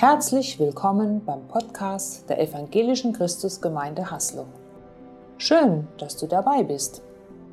Herzlich 0.00 0.58
willkommen 0.58 1.26
beim 1.26 1.46
Podcast 1.46 2.26
der 2.30 2.40
Evangelischen 2.40 3.12
Christusgemeinde 3.12 4.10
Haslo. 4.10 4.48
Schön, 5.36 5.86
dass 5.98 6.16
du 6.16 6.26
dabei 6.26 6.62
bist. 6.62 7.02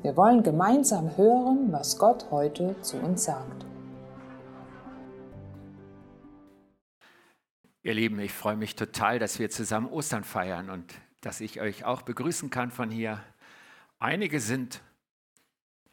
Wir 0.00 0.16
wollen 0.16 0.42
gemeinsam 0.42 1.14
hören, 1.18 1.70
was 1.70 1.98
Gott 1.98 2.30
heute 2.30 2.74
zu 2.80 2.96
uns 2.96 3.24
sagt. 3.24 3.66
Ihr 7.82 7.92
Lieben, 7.92 8.18
ich 8.18 8.32
freue 8.32 8.56
mich 8.56 8.76
total, 8.76 9.18
dass 9.18 9.38
wir 9.38 9.50
zusammen 9.50 9.90
Ostern 9.90 10.24
feiern 10.24 10.70
und 10.70 10.94
dass 11.20 11.42
ich 11.42 11.60
euch 11.60 11.84
auch 11.84 12.00
begrüßen 12.00 12.48
kann 12.48 12.70
von 12.70 12.90
hier. 12.90 13.20
Einige 13.98 14.40
sind 14.40 14.80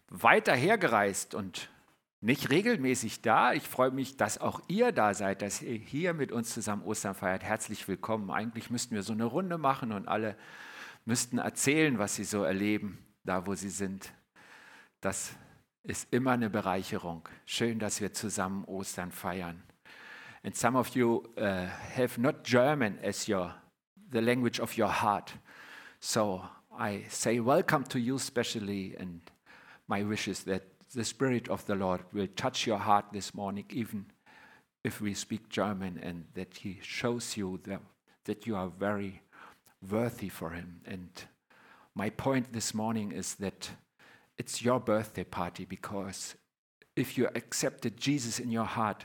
weiter 0.07 0.53
hergereist 0.53 1.35
und 1.35 1.67
nicht 2.25 2.49
regelmäßig 2.49 3.21
da. 3.21 3.53
Ich 3.53 3.63
freue 3.63 3.91
mich, 3.91 4.17
dass 4.17 4.39
auch 4.39 4.59
ihr 4.67 4.91
da 4.91 5.13
seid, 5.13 5.43
dass 5.43 5.61
ihr 5.61 5.77
hier 5.77 6.15
mit 6.15 6.31
uns 6.31 6.51
zusammen 6.51 6.81
Ostern 6.83 7.13
feiert. 7.13 7.43
Herzlich 7.43 7.87
willkommen. 7.87 8.31
Eigentlich 8.31 8.71
müssten 8.71 8.95
wir 8.95 9.03
so 9.03 9.13
eine 9.13 9.25
Runde 9.25 9.59
machen 9.59 9.91
und 9.91 10.07
alle 10.07 10.35
müssten 11.05 11.37
erzählen, 11.37 11.99
was 11.99 12.15
sie 12.15 12.23
so 12.23 12.43
erleben, 12.43 12.97
da 13.25 13.45
wo 13.45 13.53
sie 13.53 13.69
sind. 13.69 14.11
Das 15.01 15.33
ist 15.83 16.11
immer 16.11 16.31
eine 16.31 16.49
Bereicherung. 16.49 17.29
Schön, 17.45 17.77
dass 17.77 18.01
wir 18.01 18.11
zusammen 18.11 18.65
Ostern 18.65 19.11
feiern. 19.11 19.61
And 20.43 20.55
some 20.55 20.79
of 20.79 20.95
you 20.95 21.23
uh, 21.37 21.67
have 21.95 22.19
not 22.19 22.43
German 22.43 22.97
as 23.03 23.27
your 23.27 23.53
the 24.11 24.19
language 24.19 24.59
of 24.59 24.75
your 24.75 24.89
heart. 25.01 25.31
So 25.99 26.43
I 26.71 27.05
say 27.07 27.39
welcome 27.39 27.83
to 27.89 27.99
you 27.99 28.17
specially 28.17 28.97
and 28.97 29.21
my 29.87 30.03
wish 30.03 30.27
is 30.27 30.43
that 30.45 30.63
the 30.95 31.03
Spirit 31.03 31.49
of 31.49 31.65
the 31.65 31.75
Lord 31.75 32.01
will 32.13 32.27
touch 32.35 32.65
your 32.65 32.77
heart 32.77 33.05
this 33.11 33.35
morning, 33.35 33.65
even 33.69 34.05
if 34.83 35.01
we 35.01 35.13
speak 35.13 35.49
German, 35.49 35.99
and 36.01 36.25
that 36.33 36.57
He 36.57 36.79
shows 36.81 37.35
you 37.35 37.59
that, 37.65 37.81
that 38.23 38.47
you 38.47 38.55
are 38.55 38.69
very 38.69 39.21
worthy 39.91 40.29
for 40.29 40.51
Him. 40.51 40.79
And 40.85 41.09
my 41.93 42.09
point 42.09 42.53
this 42.53 42.73
morning 42.73 43.11
is 43.11 43.35
that 43.35 43.69
it's 44.37 44.63
your 44.63 44.79
birthday 44.79 45.25
party 45.25 45.65
because 45.65 46.35
if 46.95 47.17
you 47.17 47.27
accepted 47.35 47.97
Jesus 47.97 48.39
in 48.39 48.49
your 48.49 48.65
heart, 48.65 49.03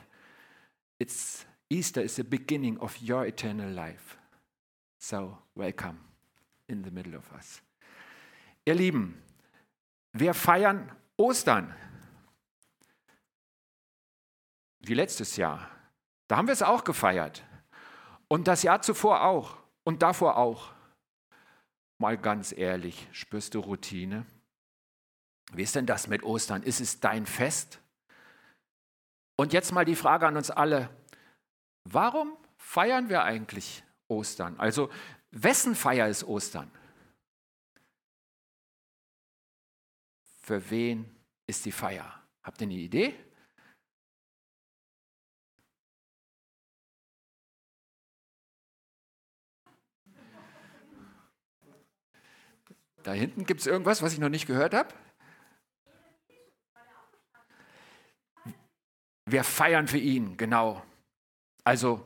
it's 1.00 1.44
Easter 1.68 2.00
is 2.00 2.16
the 2.16 2.24
beginning 2.24 2.78
of 2.80 2.96
your 3.02 3.26
eternal 3.26 3.70
life. 3.70 4.16
So, 4.98 5.38
welcome 5.56 5.98
in 6.68 6.82
the 6.82 6.90
middle 6.90 7.14
of 7.14 7.30
us. 7.32 7.62
Ihr 8.66 8.74
Lieben, 8.74 9.14
wir 10.12 10.34
feiern 10.34 10.90
Ostern. 11.20 11.74
Wie 14.78 14.94
letztes 14.94 15.36
Jahr. 15.36 15.70
Da 16.28 16.38
haben 16.38 16.48
wir 16.48 16.54
es 16.54 16.62
auch 16.62 16.82
gefeiert. 16.82 17.44
Und 18.26 18.48
das 18.48 18.62
Jahr 18.62 18.80
zuvor 18.80 19.24
auch. 19.24 19.58
Und 19.84 20.00
davor 20.00 20.38
auch. 20.38 20.72
Mal 21.98 22.16
ganz 22.16 22.52
ehrlich, 22.56 23.06
spürst 23.12 23.54
du 23.54 23.60
Routine? 23.60 24.24
Wie 25.52 25.62
ist 25.62 25.74
denn 25.74 25.84
das 25.84 26.06
mit 26.06 26.22
Ostern? 26.22 26.62
Ist 26.62 26.80
es 26.80 27.00
dein 27.00 27.26
Fest? 27.26 27.80
Und 29.36 29.52
jetzt 29.52 29.72
mal 29.72 29.84
die 29.84 29.96
Frage 29.96 30.26
an 30.26 30.38
uns 30.38 30.50
alle. 30.50 30.88
Warum 31.84 32.34
feiern 32.56 33.10
wir 33.10 33.24
eigentlich 33.24 33.84
Ostern? 34.08 34.58
Also, 34.58 34.88
wessen 35.32 35.74
Feier 35.74 36.08
ist 36.08 36.24
Ostern? 36.24 36.70
Für 40.50 40.68
wen 40.68 41.08
ist 41.46 41.64
die 41.64 41.70
Feier? 41.70 42.12
Habt 42.42 42.60
ihr 42.60 42.66
eine 42.66 42.74
Idee? 42.74 43.14
Da 53.04 53.12
hinten 53.12 53.46
gibt 53.46 53.60
es 53.60 53.68
irgendwas, 53.68 54.02
was 54.02 54.12
ich 54.12 54.18
noch 54.18 54.28
nicht 54.28 54.48
gehört 54.48 54.74
habe. 54.74 54.92
Wir 59.26 59.44
feiern 59.44 59.86
für 59.86 59.98
ihn, 59.98 60.36
genau. 60.36 60.82
Also, 61.62 62.04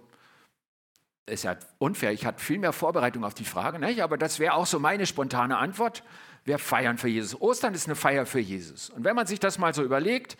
ist 1.25 1.45
ja 1.45 1.57
unfair, 1.79 2.13
ich 2.13 2.27
hatte 2.27 2.45
viel 2.45 2.59
mehr 2.59 2.75
Vorbereitung 2.75 3.25
auf 3.25 3.33
die 3.33 3.47
Frage, 3.47 3.79
nicht? 3.79 4.03
aber 4.03 4.19
das 4.19 4.39
wäre 4.39 4.53
auch 4.53 4.67
so 4.67 4.79
meine 4.79 5.07
spontane 5.07 5.57
Antwort 5.57 6.05
wir 6.45 6.59
feiern 6.59 6.99
für 6.99 7.09
Jesus. 7.09 7.41
Ostern 7.41 7.75
ist 7.75 7.87
eine 7.87 7.97
Feier 7.97 8.27
für 8.27 8.39
Jesus. 8.39 8.91
Und 8.91 9.05
wenn 9.05 9.17
man 9.17 9.27
sich 9.27 9.41
das 9.41 9.59
mal 9.59 9.75
so 9.75 9.83
überlegt, 9.83 10.37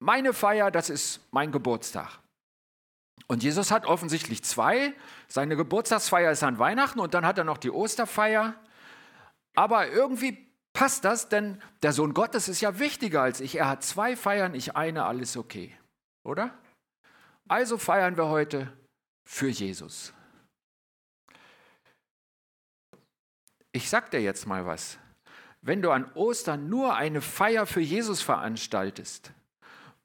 meine 0.00 0.32
Feier, 0.32 0.70
das 0.70 0.90
ist 0.90 1.20
mein 1.30 1.52
Geburtstag. 1.52 2.18
Und 3.26 3.42
Jesus 3.42 3.70
hat 3.70 3.86
offensichtlich 3.86 4.42
zwei. 4.42 4.94
Seine 5.28 5.56
Geburtstagsfeier 5.56 6.32
ist 6.32 6.42
an 6.42 6.58
Weihnachten 6.58 6.98
und 6.98 7.14
dann 7.14 7.26
hat 7.26 7.38
er 7.38 7.44
noch 7.44 7.58
die 7.58 7.70
Osterfeier. 7.70 8.54
Aber 9.54 9.88
irgendwie 9.88 10.46
passt 10.72 11.04
das, 11.04 11.28
denn 11.28 11.60
der 11.82 11.92
Sohn 11.92 12.14
Gottes 12.14 12.48
ist 12.48 12.60
ja 12.60 12.78
wichtiger 12.78 13.22
als 13.22 13.40
ich. 13.40 13.56
Er 13.56 13.68
hat 13.68 13.82
zwei 13.82 14.16
Feiern, 14.16 14.54
ich 14.54 14.76
eine, 14.76 15.04
alles 15.04 15.36
okay. 15.36 15.76
Oder? 16.24 16.56
Also 17.48 17.78
feiern 17.78 18.16
wir 18.16 18.28
heute 18.28 18.72
für 19.28 19.48
Jesus. 19.48 20.12
Ich 23.72 23.88
sag 23.88 24.10
dir 24.10 24.20
jetzt 24.20 24.46
mal 24.46 24.66
was 24.66 24.98
wenn 25.68 25.82
du 25.82 25.90
an 25.90 26.10
Ostern 26.14 26.70
nur 26.70 26.96
eine 26.96 27.20
Feier 27.20 27.66
für 27.66 27.82
Jesus 27.82 28.22
veranstaltest, 28.22 29.32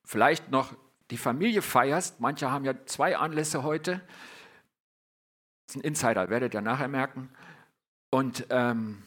vielleicht 0.03 0.51
noch 0.51 0.74
die 1.09 1.18
Familie 1.18 1.62
feierst, 1.62 2.19
manche 2.19 2.51
haben 2.51 2.66
ja 2.66 2.74
zwei 2.85 3.16
Anlässe 3.16 3.63
heute, 3.63 4.02
das 5.66 5.75
ist 5.75 5.75
ein 5.78 5.88
Insider, 5.88 6.29
werdet 6.29 6.53
ihr 6.53 6.59
nachher 6.59 6.90
merken, 6.90 7.29
und, 8.09 8.46
ähm, 8.50 9.03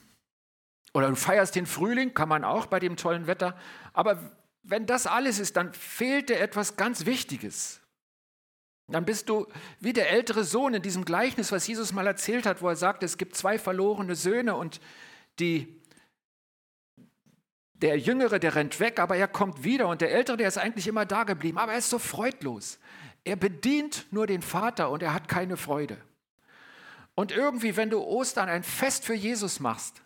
oder 0.95 1.11
du 1.11 1.15
feierst 1.15 1.55
den 1.55 1.67
Frühling, 1.67 2.15
kann 2.15 2.31
man 2.31 2.43
auch 2.43 2.65
bei 2.65 2.81
dem 2.81 2.97
tollen 2.97 3.27
Wetter, 3.27 3.55
aber 3.93 4.19
wenn 4.63 4.87
das 4.87 5.07
alles 5.07 5.39
ist, 5.39 5.59
dann 5.59 5.75
fehlt 5.75 6.31
dir 6.31 6.41
etwas 6.41 6.77
ganz 6.79 7.05
Wichtiges. 7.05 7.83
Dann 8.89 9.05
bist 9.05 9.29
du 9.29 9.47
wie 9.81 9.93
der 9.93 10.11
ältere 10.11 10.45
Sohn 10.45 10.73
in 10.73 10.81
diesem 10.81 11.05
Gleichnis, 11.05 11.53
was 11.53 11.67
Jesus 11.67 11.93
mal 11.93 12.07
erzählt 12.07 12.47
hat, 12.47 12.63
wo 12.63 12.69
er 12.71 12.77
sagt, 12.77 13.03
es 13.03 13.19
gibt 13.19 13.37
zwei 13.37 13.59
verlorene 13.59 14.15
Söhne 14.15 14.57
und 14.57 14.81
die 15.39 15.83
der 17.83 17.99
Jüngere, 17.99 18.39
der 18.39 18.55
rennt 18.55 18.81
weg, 18.81 18.99
aber 18.99 19.17
er 19.17 19.29
kommt 19.29 19.65
wieder. 19.65 19.89
Und 19.89 20.01
der 20.01 20.13
Ältere, 20.13 20.37
der 20.37 20.49
ist 20.49 20.59
eigentlich 20.59 20.89
immer 20.89 21.05
da 21.05 21.25
geblieben, 21.25 21.59
aber 21.59 21.73
er 21.73 21.79
ist 21.79 21.91
so 21.91 21.99
freudlos. 21.99 22.79
Er 23.25 23.37
bedient 23.37 24.07
nur 24.11 24.27
den 24.27 24.43
Vater 24.43 24.91
und 24.91 25.03
er 25.03 25.13
hat 25.13 25.29
keine 25.29 25.57
Freude. 25.57 25.99
Und 27.15 27.33
irgendwie, 27.33 27.77
wenn 27.77 27.91
du 27.91 28.01
Ostern 28.03 28.49
ein 28.49 28.63
Fest 28.63 29.05
für 29.05 29.15
Jesus 29.15 29.61
machst, 29.61 30.03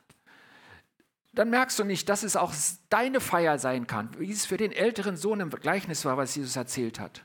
dann 1.32 1.50
merkst 1.50 1.78
du 1.78 1.84
nicht, 1.84 2.08
dass 2.08 2.22
es 2.22 2.36
auch 2.36 2.52
deine 2.88 3.20
Feier 3.20 3.58
sein 3.58 3.86
kann, 3.86 4.10
wie 4.18 4.30
es 4.30 4.46
für 4.46 4.56
den 4.56 4.72
älteren 4.72 5.16
Sohn 5.16 5.40
im 5.40 5.50
Gleichnis 5.50 6.04
war, 6.04 6.16
was 6.16 6.34
Jesus 6.34 6.56
erzählt 6.56 6.98
hat. 6.98 7.24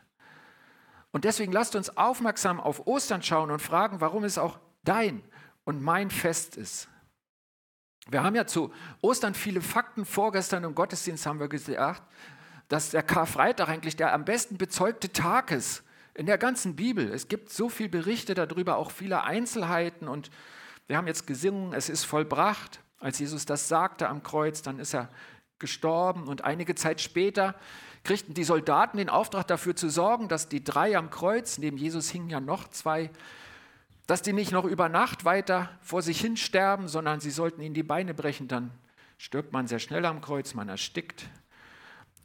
Und 1.11 1.23
deswegen 1.23 1.51
lasst 1.51 1.75
uns 1.75 1.95
aufmerksam 1.97 2.59
auf 2.59 2.87
Ostern 2.87 3.23
schauen 3.23 3.49
und 3.49 3.61
fragen, 3.61 4.01
warum 4.01 4.23
es 4.23 4.37
auch 4.37 4.59
dein 4.83 5.23
und 5.63 5.81
mein 5.81 6.11
Fest 6.11 6.57
ist. 6.57 6.89
Wir 8.09 8.23
haben 8.23 8.35
ja 8.35 8.45
zu 8.45 8.71
Ostern 9.01 9.33
viele 9.33 9.61
Fakten. 9.61 10.05
Vorgestern 10.05 10.63
im 10.63 10.75
Gottesdienst 10.75 11.25
haben 11.25 11.39
wir 11.39 11.47
gesagt, 11.47 12.03
dass 12.67 12.91
der 12.91 13.01
Karfreitag 13.01 13.67
eigentlich 13.69 13.95
der 13.95 14.13
am 14.13 14.25
besten 14.25 14.57
bezeugte 14.57 15.11
Tag 15.11 15.51
ist 15.51 15.83
in 16.13 16.27
der 16.27 16.37
ganzen 16.37 16.75
Bibel. 16.75 17.11
Es 17.11 17.27
gibt 17.27 17.51
so 17.51 17.67
viele 17.67 17.89
Berichte 17.89 18.35
darüber, 18.35 18.77
auch 18.77 18.91
viele 18.91 19.23
Einzelheiten. 19.23 20.07
Und 20.07 20.29
wir 20.87 20.97
haben 20.97 21.07
jetzt 21.07 21.25
gesungen, 21.25 21.73
es 21.73 21.89
ist 21.89 22.03
vollbracht. 22.03 22.79
Als 22.99 23.19
Jesus 23.19 23.45
das 23.45 23.67
sagte 23.67 24.07
am 24.07 24.21
Kreuz, 24.21 24.61
dann 24.61 24.79
ist 24.79 24.93
er 24.93 25.09
gestorben. 25.57 26.27
Und 26.27 26.43
einige 26.43 26.75
Zeit 26.75 27.01
später 27.01 27.55
kriegten 28.03 28.35
die 28.35 28.43
Soldaten 28.43 28.97
den 28.97 29.09
Auftrag 29.09 29.47
dafür 29.47 29.75
zu 29.75 29.89
sorgen, 29.89 30.27
dass 30.27 30.47
die 30.47 30.63
drei 30.63 30.95
am 30.95 31.09
Kreuz, 31.09 31.57
neben 31.57 31.77
Jesus 31.77 32.09
hingen 32.09 32.29
ja 32.29 32.39
noch 32.39 32.67
zwei, 32.69 33.09
dass 34.07 34.21
die 34.21 34.33
nicht 34.33 34.51
noch 34.51 34.65
über 34.65 34.89
Nacht 34.89 35.25
weiter 35.25 35.69
vor 35.81 36.01
sich 36.01 36.21
hin 36.21 36.37
sterben, 36.37 36.87
sondern 36.87 37.19
sie 37.19 37.31
sollten 37.31 37.61
ihnen 37.61 37.73
die 37.73 37.83
Beine 37.83 38.13
brechen, 38.13 38.47
dann 38.47 38.71
stirbt 39.17 39.51
man 39.53 39.67
sehr 39.67 39.79
schnell 39.79 40.05
am 40.05 40.21
Kreuz, 40.21 40.53
man 40.53 40.69
erstickt. 40.69 41.25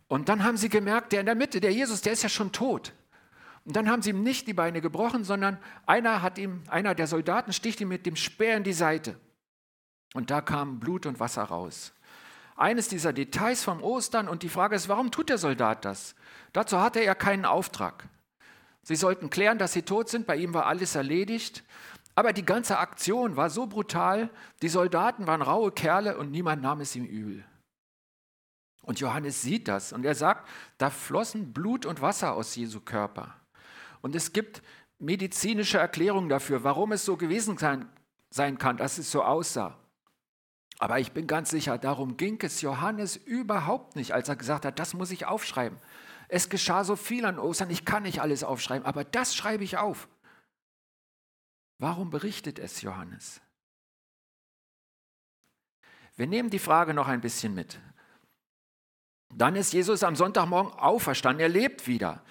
Und 0.09 0.29
dann 0.29 0.45
haben 0.45 0.57
sie 0.57 0.69
gemerkt, 0.69 1.13
der 1.13 1.21
in 1.21 1.27
der 1.27 1.35
Mitte, 1.35 1.61
der 1.61 1.73
Jesus, 1.73 2.01
der 2.01 2.13
ist 2.13 2.23
ja 2.23 2.29
schon 2.29 2.53
tot. 2.53 2.93
Und 3.65 3.77
dann 3.77 3.89
haben 3.89 4.03
sie 4.03 4.11
ihm 4.11 4.23
nicht 4.23 4.49
die 4.49 4.55
Beine 4.55 4.81
gebrochen, 4.81 5.25
sondern 5.25 5.59
einer 5.87 6.23
hat 6.23 6.39
ihm, 6.39 6.63
einer 6.69 6.95
der 6.95 7.07
Soldaten 7.07 7.53
sticht 7.53 7.81
ihm 7.81 7.89
mit 7.89 8.07
dem 8.07 8.17
Speer 8.17 8.57
in 8.57 8.65
die 8.65 8.73
Seite. 8.73 9.19
Und 10.15 10.31
da 10.31 10.41
kam 10.41 10.81
Blut 10.81 11.07
und 11.07 11.21
Wasser 11.21 11.45
raus. 11.45 11.93
Eines 12.57 12.89
dieser 12.89 13.13
Details 13.13 13.63
vom 13.63 13.83
Ostern 13.83 14.29
und 14.29 14.43
die 14.43 14.49
Frage 14.49 14.75
ist, 14.75 14.89
warum 14.89 15.11
tut 15.11 15.29
der 15.29 15.39
Soldat 15.39 15.85
das? 15.85 16.15
Dazu 16.53 16.81
hatte 16.81 17.01
er 17.01 17.15
keinen 17.15 17.45
Auftrag. 17.45 18.09
Sie 18.83 18.97
sollten 18.97 19.31
klären, 19.31 19.59
dass 19.59 19.73
sie 19.73 19.83
tot 19.83 20.09
sind. 20.09 20.27
Bei 20.27 20.37
ihm 20.37 20.55
war 20.55 20.67
alles 20.67 20.95
erledigt. 20.95 21.65
Aber 22.15 22.33
die 22.33 22.45
ganze 22.45 22.79
Aktion 22.79 23.37
war 23.37 23.51
so 23.51 23.67
brutal. 23.67 24.31
Die 24.63 24.69
Soldaten 24.69 25.27
waren 25.27 25.43
raue 25.43 25.73
Kerle 25.73 26.19
und 26.19 26.31
niemand 26.31 26.63
nahm 26.63 26.81
es 26.81 26.97
ihm 26.97 27.05
übel. 27.05 27.45
Und 28.83 28.99
Johannes 29.01 29.43
sieht 29.43 29.69
das 29.69 29.93
und 29.93 30.05
er 30.05 30.15
sagt, 30.15 30.49
da 30.79 30.91
flossen 30.91 31.53
Blut 31.53 31.87
und 31.87 32.01
Wasser 32.01 32.33
aus 32.33 32.57
Jesu 32.57 32.81
Körper. 32.81 33.37
Und 34.01 34.17
es 34.17 34.33
gibt 34.33 34.63
medizinische 34.99 35.79
Erklärung 35.79 36.29
dafür, 36.29 36.65
warum 36.65 36.93
es 36.93 37.05
so 37.05 37.17
gewesen 37.17 37.59
sein, 37.59 37.89
sein 38.31 38.59
kann, 38.59 38.79
dass 38.79 38.99
es 38.99 39.11
so 39.11 39.23
aussah. 39.23 39.77
Aber 40.79 40.99
ich 40.99 41.13
bin 41.13 41.27
ganz 41.27 41.51
sicher, 41.51 41.77
darum 41.77 42.17
ging 42.17 42.39
es 42.43 42.63
Johannes 42.63 43.17
überhaupt 43.17 43.97
nicht, 43.97 44.13
als 44.13 44.31
er 44.31 44.37
gesagt 44.37 44.65
hat, 44.65 44.79
das 44.79 44.95
muss 44.95 45.11
ich 45.11 45.27
aufschreiben. 45.27 45.79
Es 46.33 46.49
geschah 46.49 46.85
so 46.85 46.95
viel 46.95 47.25
an 47.25 47.41
Ostern, 47.41 47.71
ich 47.71 47.85
kann 47.85 48.05
nicht 48.05 48.21
alles 48.21 48.45
aufschreiben, 48.45 48.87
aber 48.87 49.03
das 49.03 49.35
schreibe 49.35 49.65
ich 49.65 49.79
auf. 49.79 50.09
Warum 51.79 52.11
berichtet 52.11 52.61
es 52.61 52.83
Johannes? 52.83 53.41
Wir 56.15 56.29
nehmen 56.29 56.51
die 56.51 56.61
Frage 56.61 56.95
noch 56.95 57.09
ein 57.09 57.21
bisschen 57.21 57.53
mit. 57.53 57.81
Dann 59.35 59.57
ist 59.57 59.73
Jesus 59.73 60.05
am 60.05 60.15
Sonntagmorgen 60.15 60.73
auferstanden, 60.73 61.41
er 61.41 61.49
lebt 61.49 61.89
wieder. 61.89 62.23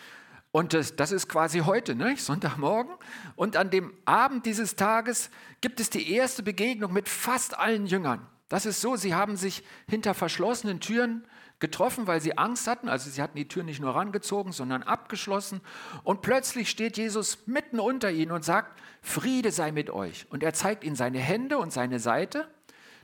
Und 0.52 0.74
das, 0.74 1.12
ist 1.12 1.28
quasi 1.28 1.60
heute, 1.60 1.94
ne? 1.94 2.16
Sonntagmorgen. 2.16 2.96
Und 3.36 3.58
an 3.58 3.70
dem 3.70 3.94
Abend 4.06 4.46
dieses 4.46 4.76
Tages 4.76 5.30
gibt 5.62 5.80
es 5.80 5.90
die 5.90 6.12
erste 6.14 6.42
Begegnung 6.42 6.94
mit 6.94 7.10
fast 7.10 7.58
allen 7.58 7.86
Jüngern. 7.86 8.26
Das 8.48 8.66
ist 8.66 8.82
so, 8.82 8.96
sie 8.96 9.14
haben 9.14 9.36
sich 9.36 9.64
hinter 9.90 10.14
verschlossenen 10.14 10.80
Türen 10.80 11.28
getroffen, 11.60 12.08
weil 12.08 12.22
sie 12.22 12.38
Angst 12.38 12.68
hatten. 12.68 12.90
Also 12.90 13.10
sie 13.10 13.22
hatten 13.22 13.38
die 13.38 13.48
Tür 13.48 13.64
nicht 13.64 13.82
nur 13.82 13.96
rangezogen, 13.96 14.52
sondern 14.52 14.84
abgeschlossen. 14.84 15.62
Und 16.04 16.22
plötzlich 16.22 16.70
steht 16.70 16.98
Jesus 16.98 17.48
mitten 17.48 17.80
unter 17.80 18.12
ihnen 18.12 18.32
und 18.32 18.46
sagt, 18.46 18.80
Friede 19.02 19.52
sei 19.52 19.72
mit 19.72 19.90
euch. 19.90 20.26
Und 20.30 20.44
er 20.44 20.54
zeigt 20.54 20.84
ihnen 20.84 20.96
seine 20.96 21.20
Hände 21.20 21.58
und 21.58 21.72
seine 21.72 22.00
Seite. 22.00 22.48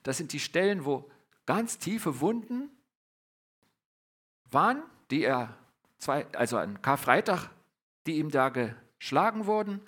Das 0.04 0.18
sind 0.18 0.34
die 0.34 0.40
Stellen, 0.40 0.86
wo 0.86 1.10
ganz 1.46 1.78
tiefe 1.78 2.22
Wunden 2.22 2.70
waren, 4.52 4.84
die 5.12 5.24
er, 5.24 5.58
zwei, 5.98 6.26
also 6.34 6.58
an 6.58 6.82
Karfreitag, 6.82 7.50
die 8.08 8.18
ihm 8.18 8.32
da 8.32 8.50
geschlagen 8.50 9.46
wurden. 9.46 9.82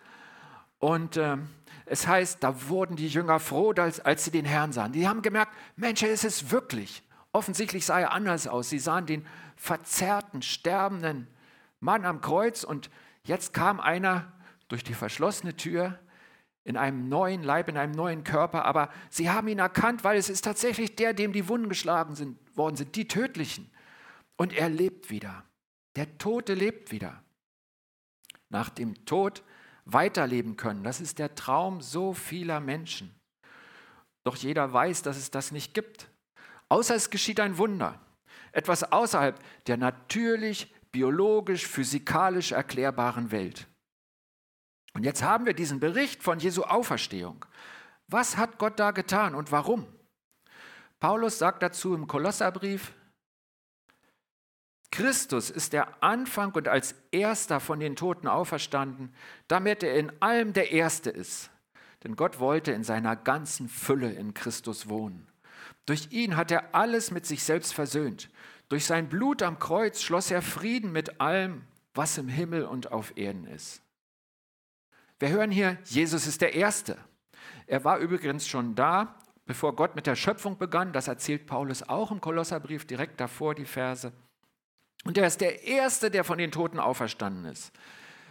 Und 0.80 1.18
äh, 1.18 1.38
es 1.86 2.06
heißt, 2.06 2.44
da 2.44 2.68
wurden 2.68 2.96
die 2.96 3.08
Jünger 3.08 3.40
froh, 3.40 3.72
als, 3.78 4.00
als 4.00 4.26
sie 4.26 4.32
den 4.32 4.46
Herrn 4.46 4.74
sahen. 4.74 4.92
Die 4.92 5.08
haben 5.08 5.22
gemerkt, 5.22 5.54
Mensch, 5.76 6.04
er 6.04 6.12
ist 6.12 6.26
es 6.26 6.52
wirklich. 6.52 7.04
Offensichtlich 7.32 7.86
sah 7.86 8.00
er 8.00 8.12
anders 8.12 8.48
aus. 8.48 8.70
Sie 8.70 8.80
sahen 8.80 9.06
den 9.06 9.26
verzerrten, 9.56 10.42
sterbenden 10.42 11.28
Mann 11.80 12.06
am 12.06 12.22
Kreuz 12.22 12.64
und 12.64 12.90
jetzt 13.24 13.54
kam 13.54 13.80
einer 13.80 14.32
durch 14.68 14.84
die 14.84 14.94
verschlossene 14.94 15.56
Tür 15.56 16.00
in 16.64 16.76
einem 16.76 17.08
neuen 17.08 17.44
Leib, 17.44 17.70
in 17.70 17.78
einem 17.78 17.94
neuen 17.94 18.26
Körper, 18.26 18.66
aber 18.66 18.90
sie 19.10 19.30
haben 19.30 19.48
ihn 19.48 19.60
erkannt, 19.60 20.04
weil 20.04 20.18
es 20.18 20.30
ist 20.30 20.44
tatsächlich 20.44 20.96
der, 20.98 21.14
dem 21.14 21.32
die 21.32 21.48
Wunden 21.48 21.70
geschlagen 21.70 22.16
sind, 22.16 22.38
worden 22.58 22.76
sind, 22.76 22.96
die 22.96 23.08
tödlichen. 23.08 23.72
Und 24.36 24.54
er 24.54 24.70
lebt 24.70 25.10
wieder. 25.10 25.46
Der 25.96 26.18
Tote 26.18 26.54
lebt 26.54 26.92
wieder. 26.92 27.24
Nach 28.50 28.70
dem 28.70 29.06
Tod 29.06 29.44
weiterleben 29.86 30.58
können. 30.58 30.84
Das 30.84 31.00
ist 31.00 31.20
der 31.20 31.36
Traum 31.36 31.82
so 31.82 32.14
vieler 32.14 32.60
Menschen. 32.60 33.16
Doch 34.24 34.36
jeder 34.36 34.72
weiß, 34.74 35.04
dass 35.04 35.16
es 35.16 35.32
das 35.32 35.54
nicht 35.54 35.74
gibt. 35.74 36.10
Außer 36.70 36.96
es 36.96 37.10
geschieht 37.10 37.40
ein 37.40 37.58
Wunder. 37.58 38.00
Etwas 38.52 38.92
außerhalb 38.92 39.40
der 39.68 39.78
natürlich, 39.78 40.74
biologisch, 40.92 41.68
physikalisch 41.68 42.52
erklärbaren 42.52 43.32
Welt. 43.32 43.68
Und 44.94 45.04
jetzt 45.04 45.22
haben 45.22 45.46
wir 45.46 45.54
diesen 45.54 45.80
Bericht 45.80 46.24
von 46.24 46.40
Jesu 46.40 46.64
Auferstehung. 46.64 47.46
Was 48.08 48.38
hat 48.38 48.58
Gott 48.58 48.80
da 48.80 48.92
getan 48.92 49.36
und 49.36 49.52
warum? 49.52 49.86
Paulus 51.00 51.38
sagt 51.38 51.62
dazu 51.62 51.94
im 51.94 52.08
Kolosserbrief, 52.08 52.94
Christus 54.90 55.50
ist 55.50 55.74
der 55.74 56.02
Anfang 56.02 56.54
und 56.54 56.68
als 56.68 56.96
erster 57.12 57.60
von 57.60 57.80
den 57.80 57.96
Toten 57.96 58.28
auferstanden, 58.28 59.14
damit 59.48 59.84
er 59.84 59.96
in 59.96 60.12
allem 60.22 60.54
der 60.54 60.72
Erste 60.72 61.10
ist. 61.10 61.52
Denn 62.04 62.16
Gott 62.16 62.40
wollte 62.40 62.72
in 62.72 62.84
seiner 62.84 63.16
ganzen 63.16 63.68
Fülle 63.70 64.12
in 64.12 64.34
Christus 64.34 64.88
wohnen. 64.90 65.28
Durch 65.88 66.10
ihn 66.12 66.36
hat 66.36 66.52
er 66.52 66.76
alles 66.76 67.10
mit 67.10 67.26
sich 67.26 67.44
selbst 67.44 67.74
versöhnt. 67.74 68.30
Durch 68.70 68.86
sein 68.86 69.10
Blut 69.10 69.42
am 69.42 69.58
Kreuz 69.58 70.02
schloss 70.02 70.30
er 70.30 70.42
Frieden 70.42 70.92
mit 70.92 71.20
allem, 71.20 71.64
was 71.94 72.18
im 72.18 72.28
Himmel 72.28 72.66
und 72.66 72.92
auf 72.92 73.18
Erden 73.18 73.48
ist. 73.48 73.82
Wir 75.18 75.30
hören 75.30 75.50
hier, 75.50 75.78
Jesus 75.86 76.28
ist 76.28 76.42
der 76.42 76.54
Erste. 76.54 76.98
Er 77.66 77.84
war 77.86 77.98
übrigens 77.98 78.48
schon 78.48 78.76
da, 78.76 79.18
bevor 79.46 79.76
Gott 79.76 79.96
mit 79.96 80.06
der 80.06 80.16
Schöpfung 80.16 80.58
begann. 80.58 80.92
Das 80.92 81.08
erzählt 81.08 81.48
Paulus 81.48 81.84
auch 81.84 82.12
im 82.12 82.22
Kolosserbrief 82.22 82.86
direkt 82.86 83.20
davor, 83.20 83.56
die 83.56 83.66
Verse. 83.66 84.12
Und 85.06 85.18
er 85.18 85.26
ist 85.26 85.40
der 85.40 85.64
Erste, 85.64 86.12
der 86.12 86.26
von 86.26 86.38
den 86.38 86.52
Toten 86.52 86.80
auferstanden 86.80 87.46
ist. 87.46 87.72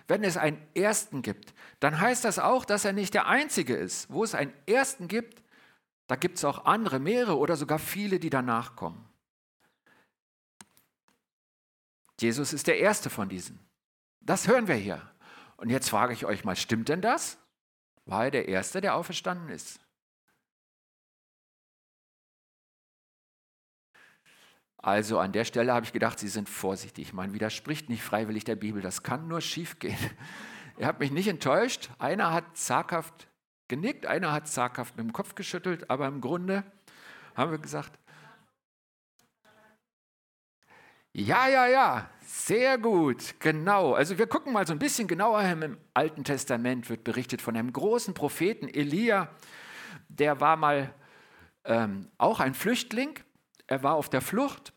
Wenn 0.09 0.23
es 0.23 0.37
einen 0.37 0.61
Ersten 0.75 1.23
gibt, 1.23 1.55
dann 1.81 1.99
heißt 1.99 2.25
das 2.25 2.39
auch, 2.39 2.67
dass 2.67 2.85
er 2.85 2.93
nicht 2.93 3.15
der 3.15 3.27
Einzige 3.27 3.75
ist. 3.75 4.11
Wo 4.11 4.23
es 4.23 4.35
einen 4.35 4.53
Ersten 4.67 5.09
gibt, 5.09 5.43
da 6.07 6.17
gibt 6.17 6.37
es 6.37 6.45
auch 6.45 6.65
andere, 6.65 6.99
mehrere 6.99 7.37
oder 7.37 7.57
sogar 7.57 7.79
viele, 7.79 8.19
die 8.19 8.31
danach 8.31 8.77
kommen. 8.77 9.09
Jesus 12.21 12.53
ist 12.53 12.67
der 12.67 12.79
Erste 12.79 13.11
von 13.11 13.29
diesen. 13.29 13.59
Das 14.21 14.49
hören 14.49 14.69
wir 14.69 14.75
hier. 14.75 15.03
Und 15.57 15.71
jetzt 15.71 15.91
frage 15.91 16.13
ich 16.13 16.25
euch 16.25 16.45
mal, 16.45 16.57
stimmt 16.57 16.89
denn 16.89 17.01
das? 17.01 17.39
War 18.05 18.27
er 18.27 18.31
der 18.31 18.49
Erste, 18.49 18.81
der 18.81 18.95
auferstanden 18.95 19.49
ist? 19.49 19.81
Also 24.87 25.19
an 25.19 25.33
der 25.33 25.45
Stelle 25.45 25.75
habe 25.75 25.85
ich 25.85 25.93
gedacht, 25.93 26.19
Sie 26.19 26.29
sind 26.29 26.49
vorsichtig. 26.49 27.13
Man 27.13 27.33
widerspricht 27.33 27.89
nicht 27.89 28.03
freiwillig 28.03 28.45
der 28.45 28.55
Bibel. 28.55 28.81
Das 28.81 29.03
kann 29.03 29.27
nur 29.27 29.41
schiefgehen. 29.41 29.99
Ihr 30.79 30.87
habt 30.87 31.01
mich 31.01 31.11
nicht 31.11 31.27
enttäuscht. 31.27 31.91
Einer 31.99 32.33
hat 32.33 32.57
zaghaft 32.57 33.29
genickt, 33.69 34.07
einer 34.07 34.33
hat 34.33 34.49
zaghaft 34.49 34.97
mit 34.97 35.07
dem 35.07 35.13
Kopf 35.13 35.35
geschüttelt, 35.35 35.91
aber 35.91 36.07
im 36.07 36.21
Grunde 36.21 36.65
haben 37.35 37.51
wir 37.51 37.59
gesagt, 37.59 37.99
ja, 41.19 41.49
ja, 41.49 41.67
ja, 41.67 42.11
sehr 42.27 42.77
gut, 42.77 43.37
genau. 43.41 43.95
Also 43.95 44.19
wir 44.19 44.27
gucken 44.27 44.53
mal 44.53 44.67
so 44.67 44.75
ein 44.75 44.79
bisschen 44.79 45.09
genauer 45.09 45.41
hin. 45.41 45.63
Im 45.63 45.79
Alten 45.95 46.25
Testament 46.25 46.91
wird 46.91 47.05
berichtet 47.05 47.41
von 47.41 47.57
einem 47.57 47.73
großen 47.73 48.13
Propheten, 48.13 48.69
Elia. 48.69 49.31
Der 50.09 50.41
war 50.43 50.57
mal 50.57 50.93
ähm, 51.65 52.11
auch 52.19 52.39
ein 52.41 52.53
Flüchtling. 52.53 53.19
Er 53.67 53.83
war 53.83 53.95
auf 53.95 54.11
der 54.11 54.21
Flucht. 54.21 54.75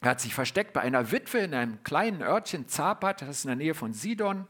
Er 0.00 0.10
hat 0.10 0.22
sich 0.22 0.34
versteckt 0.34 0.72
bei 0.72 0.80
einer 0.80 1.12
Witwe 1.12 1.40
in 1.40 1.52
einem 1.52 1.82
kleinen 1.82 2.22
Örtchen 2.22 2.66
Zapat, 2.68 3.20
das 3.20 3.28
ist 3.28 3.44
in 3.44 3.48
der 3.48 3.56
Nähe 3.56 3.74
von 3.74 3.92
Sidon, 3.92 4.46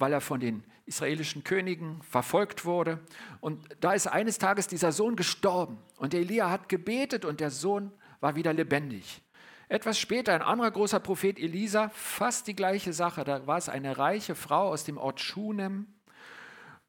weil 0.00 0.12
er 0.12 0.20
von 0.20 0.40
den 0.40 0.64
israelischen 0.86 1.44
Königen 1.44 2.02
verfolgt 2.02 2.64
wurde. 2.64 2.98
Und 3.40 3.64
da 3.80 3.92
ist 3.92 4.08
eines 4.08 4.38
Tages 4.38 4.66
dieser 4.66 4.90
Sohn 4.90 5.14
gestorben. 5.14 5.78
Und 5.98 6.14
Elia 6.14 6.50
hat 6.50 6.68
gebetet 6.68 7.24
und 7.24 7.40
der 7.40 7.50
Sohn 7.50 7.92
war 8.20 8.34
wieder 8.34 8.52
lebendig. 8.52 9.22
Etwas 9.68 9.98
später 10.00 10.34
ein 10.34 10.42
anderer 10.42 10.72
großer 10.72 10.98
Prophet 10.98 11.38
Elisa, 11.38 11.90
fast 11.90 12.48
die 12.48 12.56
gleiche 12.56 12.92
Sache. 12.92 13.22
Da 13.22 13.46
war 13.46 13.58
es 13.58 13.68
eine 13.68 13.98
reiche 13.98 14.34
Frau 14.34 14.68
aus 14.68 14.82
dem 14.82 14.98
Ort 14.98 15.20
Schunem. 15.20 15.86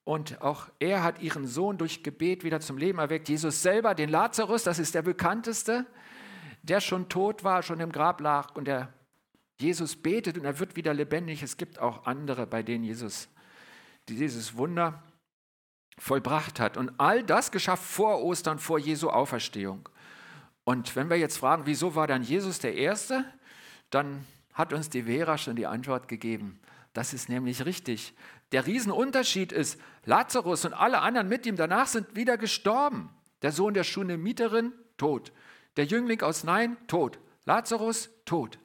Und 0.04 0.42
auch 0.42 0.68
er 0.80 1.04
hat 1.04 1.22
ihren 1.22 1.46
Sohn 1.46 1.78
durch 1.78 2.02
Gebet 2.02 2.44
wieder 2.44 2.60
zum 2.60 2.78
Leben 2.78 2.98
erweckt. 2.98 3.30
Jesus 3.30 3.62
selber, 3.62 3.94
den 3.94 4.10
Lazarus, 4.10 4.64
das 4.64 4.80
ist 4.80 4.96
der 4.96 5.04
bekannteste, 5.04 5.86
der 6.64 6.82
schon 6.82 7.08
tot 7.08 7.44
war, 7.44 7.62
schon 7.62 7.80
im 7.80 7.92
Grab 7.92 8.20
lag. 8.20 8.56
Und 8.56 8.66
der 8.66 8.92
Jesus 9.62 9.96
betet 9.96 10.38
und 10.38 10.46
er 10.46 10.60
wird 10.60 10.76
wieder 10.76 10.94
lebendig. 10.94 11.44
Es 11.44 11.58
gibt 11.58 11.80
auch 11.80 12.06
andere, 12.06 12.48
bei 12.48 12.64
denen 12.64 12.84
Jesus 12.84 13.30
dieses 14.10 14.58
Wunder 14.58 15.04
vollbracht 15.98 16.60
hat. 16.60 16.78
Und 16.78 16.92
all 16.98 17.24
das 17.24 17.52
geschah 17.52 17.76
vor 17.76 18.24
Ostern, 18.24 18.60
vor 18.60 18.80
Jesu 18.80 19.10
Auferstehung. 19.10 19.88
Und 20.64 20.96
wenn 20.96 21.10
wir 21.10 21.18
jetzt 21.18 21.38
fragen, 21.38 21.64
wieso 21.66 21.96
war 21.96 22.08
dann 22.08 22.24
Jesus 22.24 22.60
der 22.60 22.76
Erste, 22.76 23.26
dann 23.90 24.26
hat 24.54 24.74
uns 24.74 24.90
die 24.90 25.04
Vera 25.04 25.38
schon 25.38 25.56
die 25.56 25.68
Antwort 25.68 26.08
gegeben. 26.08 26.60
Das 26.94 27.14
ist 27.14 27.30
nämlich 27.30 27.66
richtig. 27.66 28.14
Der 28.52 28.66
Riesenunterschied 28.66 29.52
ist, 29.52 29.80
Lazarus 30.06 30.66
und 30.66 30.74
alle 30.74 31.00
anderen 31.00 31.30
mit 31.30 31.46
ihm 31.46 31.56
danach 31.56 31.88
sind 31.88 32.16
wieder 32.16 32.38
gestorben. 32.38 33.10
Der 33.42 33.52
Sohn 33.52 33.74
der 33.74 33.84
Schunemiterin, 33.84 34.74
tot. 34.98 35.32
Der 35.78 35.86
Jüngling 35.86 36.22
aus 36.22 36.44
Nein, 36.44 36.78
tot. 36.88 37.20
Lazarus, 37.46 38.10
tot. 38.26 38.60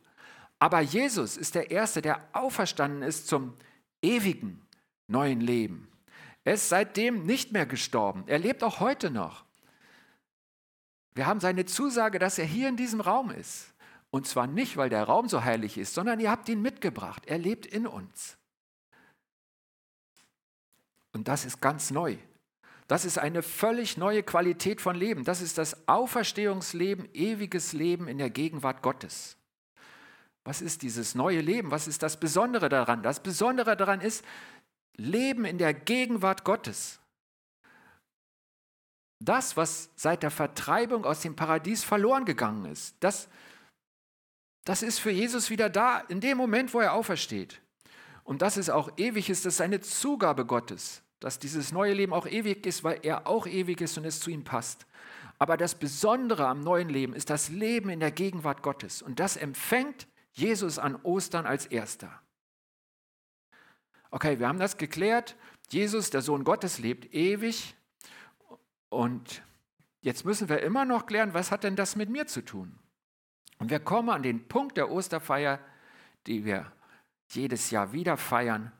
Aber 0.58 0.80
Jesus 0.80 1.36
ist 1.36 1.54
der 1.54 1.70
Erste, 1.70 2.02
der 2.02 2.26
auferstanden 2.32 3.02
ist 3.02 3.28
zum 3.28 3.54
ewigen 4.02 4.66
neuen 5.06 5.40
Leben. 5.40 5.88
Er 6.44 6.54
ist 6.54 6.68
seitdem 6.68 7.25
nicht 7.25 7.52
mehr 7.52 7.66
gestorben. 7.66 8.25
Er 8.26 8.38
lebt 8.38 8.62
auch 8.62 8.80
heute 8.80 9.10
noch. 9.10 9.44
Wir 11.14 11.26
haben 11.26 11.40
seine 11.40 11.64
Zusage, 11.64 12.18
dass 12.18 12.38
er 12.38 12.44
hier 12.44 12.68
in 12.68 12.76
diesem 12.76 13.00
Raum 13.00 13.30
ist. 13.30 13.75
Und 14.10 14.26
zwar 14.26 14.46
nicht, 14.46 14.76
weil 14.76 14.88
der 14.88 15.04
Raum 15.04 15.28
so 15.28 15.44
heilig 15.44 15.76
ist, 15.76 15.94
sondern 15.94 16.20
ihr 16.20 16.30
habt 16.30 16.48
ihn 16.48 16.62
mitgebracht. 16.62 17.25
Er 17.26 17.38
lebt 17.38 17.66
in 17.66 17.86
uns. 17.86 18.36
Und 21.12 21.28
das 21.28 21.44
ist 21.44 21.60
ganz 21.60 21.90
neu. 21.90 22.16
Das 22.86 23.04
ist 23.04 23.18
eine 23.18 23.42
völlig 23.42 23.96
neue 23.96 24.22
Qualität 24.22 24.80
von 24.80 24.94
Leben. 24.94 25.25
Das 25.25 25.40
ist 25.40 25.58
das 25.58 25.88
Auferstehungsleben, 25.88 27.08
ewiges 27.14 27.72
Leben 27.72 28.06
in 28.06 28.18
der 28.18 28.30
Gegenwart 28.30 28.82
Gottes. 28.82 29.36
Was 30.47 30.62
ist 30.62 30.83
dieses 30.83 31.17
neue 31.17 31.41
Leben? 31.41 31.73
Was 31.73 31.88
ist 31.88 32.05
das 32.05 32.21
Besondere 32.21 32.69
daran? 32.69 33.03
Das 33.03 33.21
Besondere 33.21 33.76
daran 33.76 34.00
ist, 34.00 34.25
Leben 34.97 35.45
in 35.45 35.59
der 35.59 35.75
Gegenwart 35.75 36.45
Gottes. 36.45 37.00
Das, 39.19 39.57
was 39.57 39.91
seit 39.97 40.23
der 40.23 40.31
Vertreibung 40.31 41.05
aus 41.05 41.21
dem 41.21 41.35
Paradies 41.35 41.83
verloren 41.83 42.25
gegangen 42.25 42.65
ist, 42.67 42.95
das, 43.00 43.29
das 44.65 44.83
ist 44.83 45.00
für 45.00 45.11
Jesus 45.11 45.50
wieder 45.50 45.69
da, 45.69 45.99
in 45.99 46.21
dem 46.21 46.38
Moment, 46.38 46.73
wo 46.73 46.79
er 46.79 46.93
aufersteht. 46.93 47.61
Und 48.23 48.41
das 48.41 48.57
ist 48.57 48.71
auch 48.71 48.91
ewig 48.97 49.29
ist, 49.29 49.47
das 49.47 49.55
ist 49.55 49.61
eine 49.61 49.81
Zugabe 49.81 50.47
Gottes, 50.47 51.03
dass 51.19 51.41
dieses 51.41 51.73
neue 51.73 51.93
Leben 51.93 52.12
auch 52.12 52.26
ewig 52.26 52.67
ist, 52.67 52.85
weil 52.85 53.00
er 53.03 53.26
auch 53.26 53.49
ewig 53.49 53.81
ist 53.81 53.99
und 53.99 54.05
es 54.05 54.21
zu 54.21 54.31
ihm 54.31 54.45
passt. 54.45 54.87
Aber 55.41 55.57
das 55.57 55.75
Besondere 55.75 56.47
am 56.47 56.61
neuen 56.61 56.88
Leben 56.88 57.15
ist 57.15 57.31
das 57.31 57.49
Leben 57.49 57.88
in 57.88 57.99
der 57.99 58.12
Gegenwart 58.12 58.62
Gottes. 58.62 59.03
Und 59.03 59.19
das 59.19 59.37
empfängt 59.37 60.07
Jesus 60.37 60.78
an 60.78 60.97
Ostern 60.97 61.47
als 61.47 61.66
erster. 61.66 62.21
Okay, 64.11 64.38
wir 64.38 64.49
haben 64.49 64.59
das 64.59 64.76
geklärt. 64.76 65.35
Jesus, 65.71 66.11
der 66.11 66.23
Sohn 66.23 66.45
Gottes, 66.45 66.78
lebt 66.78 67.12
ewig. 67.12 67.75
Und 68.88 69.43
jetzt 70.02 70.25
müssen 70.25 70.49
wir 70.49 70.62
immer 70.62 70.85
noch 70.85 71.07
klären, 71.07 71.35
was 71.35 71.50
hat 71.50 71.64
denn 71.64 71.75
das 71.75 71.97
mit 71.97 72.11
mir 72.11 72.26
zu 72.26 72.45
tun? 72.45 72.78
Und 73.59 73.71
wir 73.71 73.81
kommen 73.81 74.11
an 74.11 74.23
den 74.23 74.47
Punkt 74.47 74.76
der 74.76 74.90
Osterfeier, 74.90 75.59
die 76.26 76.45
wir 76.45 76.71
jedes 77.33 77.71
Jahr 77.71 77.93
wieder 77.93 78.16
feiern. 78.16 78.73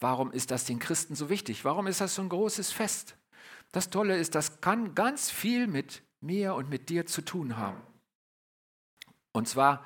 Warum 0.00 0.30
ist 0.30 0.52
das 0.52 0.64
den 0.64 0.78
Christen 0.78 1.16
so 1.16 1.28
wichtig? 1.28 1.64
Warum 1.64 1.88
ist 1.88 2.00
das 2.00 2.14
so 2.14 2.22
ein 2.22 2.28
großes 2.28 2.70
Fest? 2.70 3.16
Das 3.72 3.90
Tolle 3.90 4.16
ist, 4.16 4.36
das 4.36 4.60
kann 4.60 4.94
ganz 4.94 5.28
viel 5.30 5.66
mit 5.66 6.02
mir 6.20 6.54
und 6.54 6.70
mit 6.70 6.88
dir 6.88 7.04
zu 7.04 7.22
tun 7.22 7.56
haben. 7.56 7.82
Und 9.32 9.48
zwar 9.48 9.84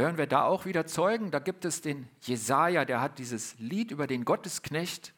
hören 0.00 0.18
wir 0.18 0.26
da 0.26 0.44
auch 0.44 0.64
wieder 0.64 0.86
Zeugen. 0.86 1.30
Da 1.30 1.38
gibt 1.38 1.64
es 1.64 1.80
den 1.80 2.08
Jesaja, 2.22 2.84
der 2.84 3.00
hat 3.00 3.18
dieses 3.18 3.58
Lied 3.58 3.90
über 3.90 4.06
den 4.06 4.24
Gottesknecht 4.24 5.14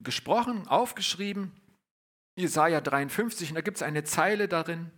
gesprochen, 0.00 0.66
aufgeschrieben. 0.68 1.52
Jesaja 2.36 2.80
53, 2.80 3.50
und 3.50 3.54
da 3.56 3.60
gibt 3.60 3.76
es 3.76 3.82
eine 3.82 4.04
Zeile 4.04 4.48
darin. 4.48 4.90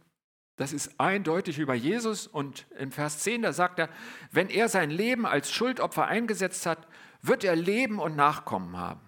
Das 0.56 0.72
ist 0.72 1.00
eindeutig 1.00 1.58
über 1.58 1.74
Jesus. 1.74 2.26
Und 2.26 2.66
in 2.78 2.92
Vers 2.92 3.20
10, 3.20 3.42
da 3.42 3.52
sagt 3.52 3.78
er: 3.78 3.88
Wenn 4.30 4.48
er 4.48 4.68
sein 4.68 4.90
Leben 4.90 5.26
als 5.26 5.50
Schuldopfer 5.50 6.06
eingesetzt 6.06 6.66
hat, 6.66 6.86
wird 7.20 7.42
er 7.42 7.56
Leben 7.56 7.98
und 7.98 8.16
Nachkommen 8.16 8.76
haben. 8.76 9.00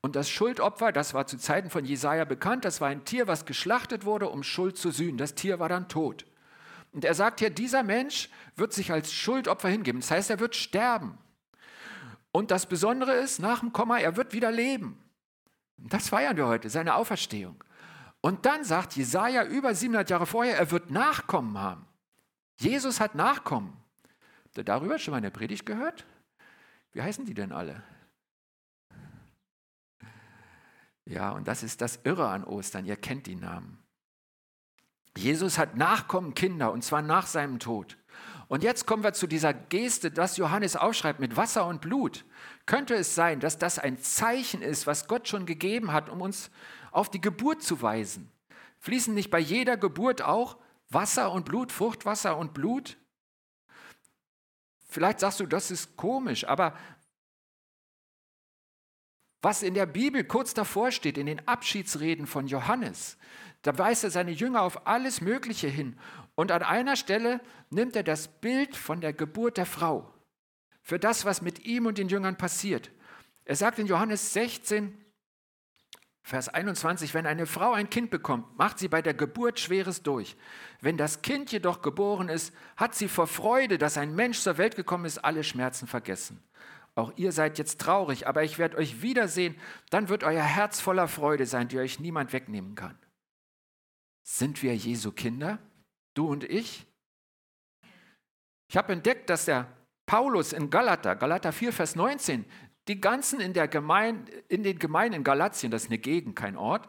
Und 0.00 0.16
das 0.16 0.30
Schuldopfer, 0.30 0.92
das 0.92 1.14
war 1.14 1.26
zu 1.26 1.36
Zeiten 1.36 1.68
von 1.68 1.84
Jesaja 1.84 2.24
bekannt, 2.24 2.64
das 2.64 2.80
war 2.80 2.88
ein 2.88 3.04
Tier, 3.04 3.26
was 3.26 3.44
geschlachtet 3.44 4.04
wurde, 4.04 4.28
um 4.28 4.42
Schuld 4.42 4.78
zu 4.78 4.90
sühnen. 4.90 5.18
Das 5.18 5.34
Tier 5.34 5.58
war 5.58 5.68
dann 5.68 5.88
tot. 5.88 6.26
Und 6.96 7.04
er 7.04 7.12
sagt 7.12 7.40
hier, 7.40 7.50
dieser 7.50 7.82
Mensch 7.82 8.30
wird 8.54 8.72
sich 8.72 8.90
als 8.90 9.12
Schuldopfer 9.12 9.68
hingeben. 9.68 10.00
Das 10.00 10.10
heißt, 10.10 10.30
er 10.30 10.40
wird 10.40 10.56
sterben. 10.56 11.18
Und 12.32 12.50
das 12.50 12.64
Besondere 12.64 13.12
ist, 13.12 13.38
nach 13.38 13.60
dem 13.60 13.74
Komma, 13.74 13.98
er 13.98 14.16
wird 14.16 14.32
wieder 14.32 14.50
leben. 14.50 14.98
Das 15.76 16.08
feiern 16.08 16.38
wir 16.38 16.46
heute, 16.46 16.70
seine 16.70 16.94
Auferstehung. 16.94 17.62
Und 18.22 18.46
dann 18.46 18.64
sagt 18.64 18.96
Jesaja 18.96 19.44
über 19.44 19.74
700 19.74 20.08
Jahre 20.08 20.24
vorher, 20.24 20.56
er 20.56 20.70
wird 20.70 20.90
Nachkommen 20.90 21.58
haben. 21.58 21.86
Jesus 22.60 22.98
hat 22.98 23.14
Nachkommen. 23.14 23.76
Habt 24.44 24.56
ihr 24.56 24.64
darüber 24.64 24.98
schon 24.98 25.12
mal 25.12 25.18
eine 25.18 25.30
Predigt 25.30 25.66
gehört? 25.66 26.06
Wie 26.92 27.02
heißen 27.02 27.26
die 27.26 27.34
denn 27.34 27.52
alle? 27.52 27.82
Ja, 31.04 31.32
und 31.32 31.46
das 31.46 31.62
ist 31.62 31.82
das 31.82 32.00
Irre 32.04 32.30
an 32.30 32.42
Ostern. 32.42 32.86
Ihr 32.86 32.96
kennt 32.96 33.26
die 33.26 33.36
Namen. 33.36 33.85
Jesus 35.16 35.58
hat 35.58 35.76
Nachkommen 35.76 36.34
Kinder 36.34 36.72
und 36.72 36.82
zwar 36.82 37.02
nach 37.02 37.26
seinem 37.26 37.58
Tod. 37.58 37.96
Und 38.48 38.62
jetzt 38.62 38.86
kommen 38.86 39.02
wir 39.02 39.12
zu 39.12 39.26
dieser 39.26 39.52
Geste, 39.52 40.10
das 40.10 40.36
Johannes 40.36 40.76
aufschreibt 40.76 41.18
mit 41.18 41.36
Wasser 41.36 41.66
und 41.66 41.80
Blut. 41.80 42.24
Könnte 42.64 42.94
es 42.94 43.14
sein, 43.14 43.40
dass 43.40 43.58
das 43.58 43.78
ein 43.78 43.98
Zeichen 43.98 44.62
ist, 44.62 44.86
was 44.86 45.08
Gott 45.08 45.26
schon 45.28 45.46
gegeben 45.46 45.92
hat, 45.92 46.08
um 46.08 46.20
uns 46.20 46.50
auf 46.92 47.10
die 47.10 47.20
Geburt 47.20 47.62
zu 47.62 47.82
weisen? 47.82 48.30
Fließen 48.78 49.14
nicht 49.14 49.30
bei 49.30 49.40
jeder 49.40 49.76
Geburt 49.76 50.22
auch 50.22 50.58
Wasser 50.90 51.32
und 51.32 51.44
Blut, 51.44 51.72
Fruchtwasser 51.72 52.36
und 52.36 52.54
Blut? 52.54 52.96
Vielleicht 54.88 55.20
sagst 55.20 55.40
du, 55.40 55.46
das 55.46 55.70
ist 55.70 55.96
komisch, 55.96 56.46
aber 56.46 56.74
was 59.42 59.62
in 59.62 59.74
der 59.74 59.86
Bibel 59.86 60.24
kurz 60.24 60.54
davor 60.54 60.90
steht, 60.90 61.18
in 61.18 61.26
den 61.26 61.46
Abschiedsreden 61.46 62.26
von 62.26 62.46
Johannes, 62.46 63.16
da 63.62 63.76
weist 63.76 64.04
er 64.04 64.10
seine 64.10 64.30
Jünger 64.30 64.62
auf 64.62 64.86
alles 64.86 65.20
Mögliche 65.20 65.68
hin. 65.68 65.98
Und 66.34 66.52
an 66.52 66.62
einer 66.62 66.96
Stelle 66.96 67.40
nimmt 67.70 67.96
er 67.96 68.02
das 68.02 68.28
Bild 68.28 68.76
von 68.76 69.00
der 69.00 69.12
Geburt 69.12 69.56
der 69.56 69.66
Frau 69.66 70.12
für 70.86 71.00
das, 71.00 71.24
was 71.24 71.42
mit 71.42 71.64
ihm 71.64 71.86
und 71.86 71.98
den 71.98 72.08
Jüngern 72.08 72.38
passiert. 72.38 72.92
Er 73.44 73.56
sagt 73.56 73.80
in 73.80 73.88
Johannes 73.88 74.32
16, 74.34 74.96
Vers 76.22 76.48
21, 76.48 77.12
wenn 77.12 77.26
eine 77.26 77.46
Frau 77.46 77.72
ein 77.72 77.90
Kind 77.90 78.08
bekommt, 78.10 78.56
macht 78.56 78.78
sie 78.78 78.86
bei 78.86 79.02
der 79.02 79.14
Geburt 79.14 79.58
Schweres 79.58 80.04
durch. 80.04 80.36
Wenn 80.80 80.96
das 80.96 81.22
Kind 81.22 81.50
jedoch 81.50 81.82
geboren 81.82 82.28
ist, 82.28 82.54
hat 82.76 82.94
sie 82.94 83.08
vor 83.08 83.26
Freude, 83.26 83.78
dass 83.78 83.98
ein 83.98 84.14
Mensch 84.14 84.38
zur 84.38 84.58
Welt 84.58 84.76
gekommen 84.76 85.06
ist, 85.06 85.18
alle 85.18 85.42
Schmerzen 85.42 85.88
vergessen. 85.88 86.40
Auch 86.96 87.12
ihr 87.16 87.30
seid 87.30 87.58
jetzt 87.58 87.78
traurig, 87.80 88.26
aber 88.26 88.42
ich 88.42 88.58
werde 88.58 88.78
euch 88.78 89.02
wiedersehen, 89.02 89.54
dann 89.90 90.08
wird 90.08 90.24
euer 90.24 90.42
Herz 90.42 90.80
voller 90.80 91.08
Freude 91.08 91.44
sein, 91.44 91.68
die 91.68 91.78
euch 91.78 92.00
niemand 92.00 92.32
wegnehmen 92.32 92.74
kann. 92.74 92.98
Sind 94.26 94.62
wir 94.62 94.74
Jesu 94.74 95.12
Kinder, 95.12 95.58
du 96.14 96.26
und 96.26 96.42
ich? 96.42 96.86
Ich 98.68 98.76
habe 98.76 98.94
entdeckt, 98.94 99.28
dass 99.28 99.44
der 99.44 99.70
Paulus 100.06 100.52
in 100.52 100.70
Galater, 100.70 101.14
Galater 101.16 101.52
4, 101.52 101.72
Vers 101.72 101.96
19, 101.96 102.46
die 102.88 103.00
ganzen 103.00 103.40
in, 103.40 103.52
der 103.52 103.68
Gemeinde, 103.68 104.32
in 104.48 104.62
den 104.62 104.78
Gemeinden 104.78 105.18
in 105.18 105.24
Galatien, 105.24 105.70
das 105.70 105.84
ist 105.84 105.90
eine 105.90 105.98
Gegend, 105.98 106.34
kein 106.34 106.56
Ort, 106.56 106.88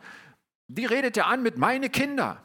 die 0.67 0.85
redet 0.85 1.17
er 1.17 1.27
an 1.27 1.43
mit 1.43 1.57
meine 1.57 1.89
Kinder. 1.89 2.43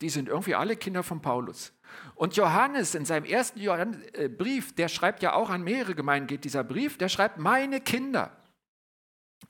Die 0.00 0.10
sind 0.10 0.28
irgendwie 0.28 0.54
alle 0.54 0.76
Kinder 0.76 1.02
von 1.02 1.22
Paulus. 1.22 1.72
Und 2.14 2.36
Johannes 2.36 2.94
in 2.94 3.04
seinem 3.04 3.24
ersten 3.24 3.60
äh, 3.60 4.28
Brief, 4.28 4.74
der 4.74 4.88
schreibt 4.88 5.22
ja 5.22 5.34
auch 5.34 5.50
an 5.50 5.62
mehrere 5.62 5.94
Gemeinden, 5.94 6.26
geht 6.26 6.44
dieser 6.44 6.64
Brief, 6.64 6.98
der 6.98 7.08
schreibt, 7.08 7.38
meine 7.38 7.80
Kinder. 7.80 8.36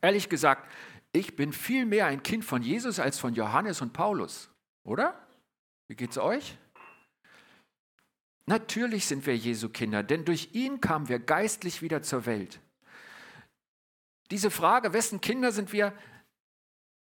Ehrlich 0.01 0.29
gesagt, 0.29 0.71
ich 1.13 1.37
bin 1.37 1.53
viel 1.53 1.87
mehr 1.87 2.07
ein 2.07 2.23
Kind 2.23 2.45
von 2.45 2.63
Jesus 2.63 2.99
als 2.99 3.19
von 3.19 3.35
Johannes 3.35 3.81
und 3.81 3.93
Paulus, 3.93 4.51
oder? 4.85 5.27
Wie 5.89 5.95
geht's 5.95 6.19
euch? 6.19 6.57
Natürlich 8.47 9.07
sind 9.07 9.27
wir 9.27 9.37
Jesu 9.37 9.69
Kinder, 9.69 10.03
denn 10.03 10.25
durch 10.25 10.51
ihn 10.53 10.81
kamen 10.81 11.09
wir 11.09 11.19
geistlich 11.19 11.81
wieder 11.83 12.03
zur 12.03 12.27
Welt. 12.27 12.61
Diese 14.31 14.51
Frage, 14.51 14.93
wessen 14.93 15.21
Kinder 15.21 15.53
sind 15.53 15.73
wir, 15.73 15.93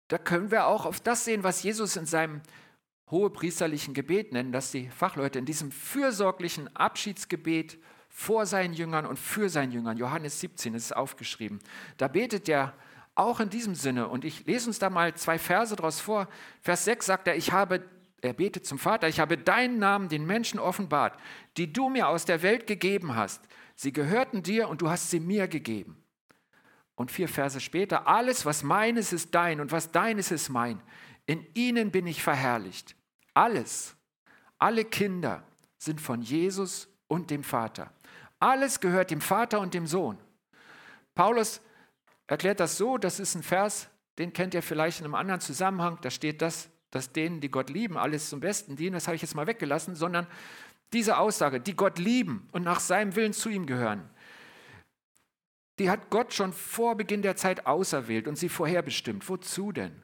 da 0.10 0.18
können 0.18 0.52
wir 0.52 0.68
auch 0.68 0.86
auf 0.86 1.00
das 1.00 1.26
sehen, 1.26 1.44
was 1.44 1.64
Jesus 1.64 1.96
in 1.96 2.06
seinem 2.06 2.42
hohepriesterlichen 3.12 3.94
Gebet 3.94 4.32
nennen 4.32 4.52
das 4.52 4.72
die 4.72 4.90
Fachleute, 4.90 5.40
in 5.40 5.46
diesem 5.46 5.72
fürsorglichen 5.72 6.74
Abschiedsgebet 6.76 7.78
vor 8.10 8.46
seinen 8.46 8.74
Jüngern 8.74 9.06
und 9.06 9.18
für 9.18 9.50
seinen 9.50 9.72
Jüngern. 9.72 9.98
Johannes 9.98 10.40
17 10.40 10.74
ist 10.74 10.96
aufgeschrieben. 10.96 11.60
Da 11.98 12.08
betet 12.08 12.48
er 12.48 12.74
auch 13.16 13.40
in 13.40 13.50
diesem 13.50 13.76
Sinne. 13.76 14.08
Und 14.08 14.26
ich 14.26 14.46
lese 14.46 14.68
uns 14.68 14.80
da 14.80 14.90
mal 14.90 15.14
zwei 15.16 15.38
Verse 15.38 15.76
daraus 15.76 16.00
vor. 16.00 16.28
Vers 16.62 16.86
6 16.86 17.06
sagt 17.06 17.28
er, 17.28 17.36
ich 17.36 17.52
habe, 17.52 17.84
er 18.22 18.34
betet 18.34 18.66
zum 18.66 18.80
Vater, 18.80 19.08
ich 19.08 19.20
habe 19.20 19.38
deinen 19.38 19.80
Namen 19.80 20.10
den 20.10 20.26
Menschen 20.26 20.60
offenbart, 20.60 21.18
die 21.58 21.72
du 21.72 21.90
mir 21.90 22.08
aus 22.08 22.26
der 22.26 22.42
Welt 22.42 22.68
gegeben 22.68 23.16
hast. 23.16 23.42
Sie 23.76 23.94
gehörten 23.94 24.44
dir 24.44 24.70
und 24.70 24.82
du 24.82 24.90
hast 24.90 25.10
sie 25.10 25.20
mir 25.20 25.48
gegeben. 25.48 25.98
Und 26.96 27.12
vier 27.12 27.28
Verse 27.28 27.60
später, 27.60 28.08
alles, 28.08 28.46
was 28.46 28.62
meines 28.62 29.14
ist 29.14 29.34
dein 29.34 29.60
und 29.60 29.72
was 29.72 29.92
deines 29.92 30.32
ist 30.32 30.50
mein. 30.50 30.82
In 31.26 31.46
ihnen 31.54 31.92
bin 31.92 32.08
ich 32.08 32.22
verherrlicht. 32.22 32.96
Alles, 33.34 33.96
alle 34.60 34.86
Kinder 34.86 35.44
sind 35.78 36.00
von 36.02 36.22
Jesus 36.22 36.88
und 37.08 37.30
dem 37.32 37.44
Vater. 37.44 37.92
Alles 38.40 38.80
gehört 38.80 39.12
dem 39.12 39.22
Vater 39.22 39.60
und 39.60 39.74
dem 39.74 39.88
Sohn. 39.88 40.18
Paulus 41.16 41.62
erklärt 42.28 42.60
das 42.60 42.78
so, 42.78 42.98
das 42.98 43.20
ist 43.20 43.36
ein 43.36 43.44
Vers, 43.44 43.88
den 44.18 44.34
kennt 44.34 44.54
ihr 44.54 44.62
vielleicht 44.62 45.00
in 45.00 45.06
einem 45.06 45.16
anderen 45.16 45.42
Zusammenhang, 45.42 45.98
da 46.02 46.10
steht 46.10 46.42
das, 46.42 46.70
dass 46.92 47.12
denen, 47.12 47.42
die 47.42 47.50
Gott 47.50 47.70
lieben, 47.70 47.98
alles 47.98 48.30
zum 48.30 48.40
Besten 48.40 48.76
dienen, 48.76 48.94
das 48.94 49.08
habe 49.08 49.16
ich 49.16 49.22
jetzt 49.22 49.36
mal 49.36 49.48
weggelassen, 49.48 49.96
sondern 49.96 50.28
diese 50.92 51.18
Aussage, 51.18 51.60
die 51.60 51.76
Gott 51.76 51.98
lieben 51.98 52.48
und 52.52 52.64
nach 52.64 52.80
seinem 52.80 53.16
Willen 53.16 53.34
zu 53.34 53.50
ihm 53.50 53.66
gehören, 53.66 54.08
die 55.80 55.90
hat 55.90 56.12
Gott 56.12 56.34
schon 56.34 56.54
vor 56.54 56.96
Beginn 56.96 57.24
der 57.24 57.36
Zeit 57.36 57.66
auserwählt 57.66 58.28
und 58.28 58.36
sie 58.36 58.50
vorherbestimmt. 58.50 59.28
Wozu 59.28 59.72
denn? 59.72 60.03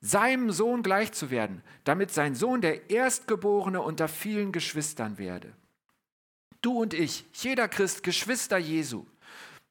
Seinem 0.00 0.50
Sohn 0.50 0.82
gleich 0.82 1.12
zu 1.12 1.30
werden, 1.30 1.62
damit 1.84 2.10
sein 2.10 2.34
Sohn 2.34 2.60
der 2.60 2.90
Erstgeborene 2.90 3.82
unter 3.82 4.08
vielen 4.08 4.52
Geschwistern 4.52 5.18
werde. 5.18 5.54
Du 6.62 6.78
und 6.80 6.94
ich, 6.94 7.24
jeder 7.34 7.68
Christ, 7.68 8.02
Geschwister 8.02 8.58
Jesu. 8.58 9.06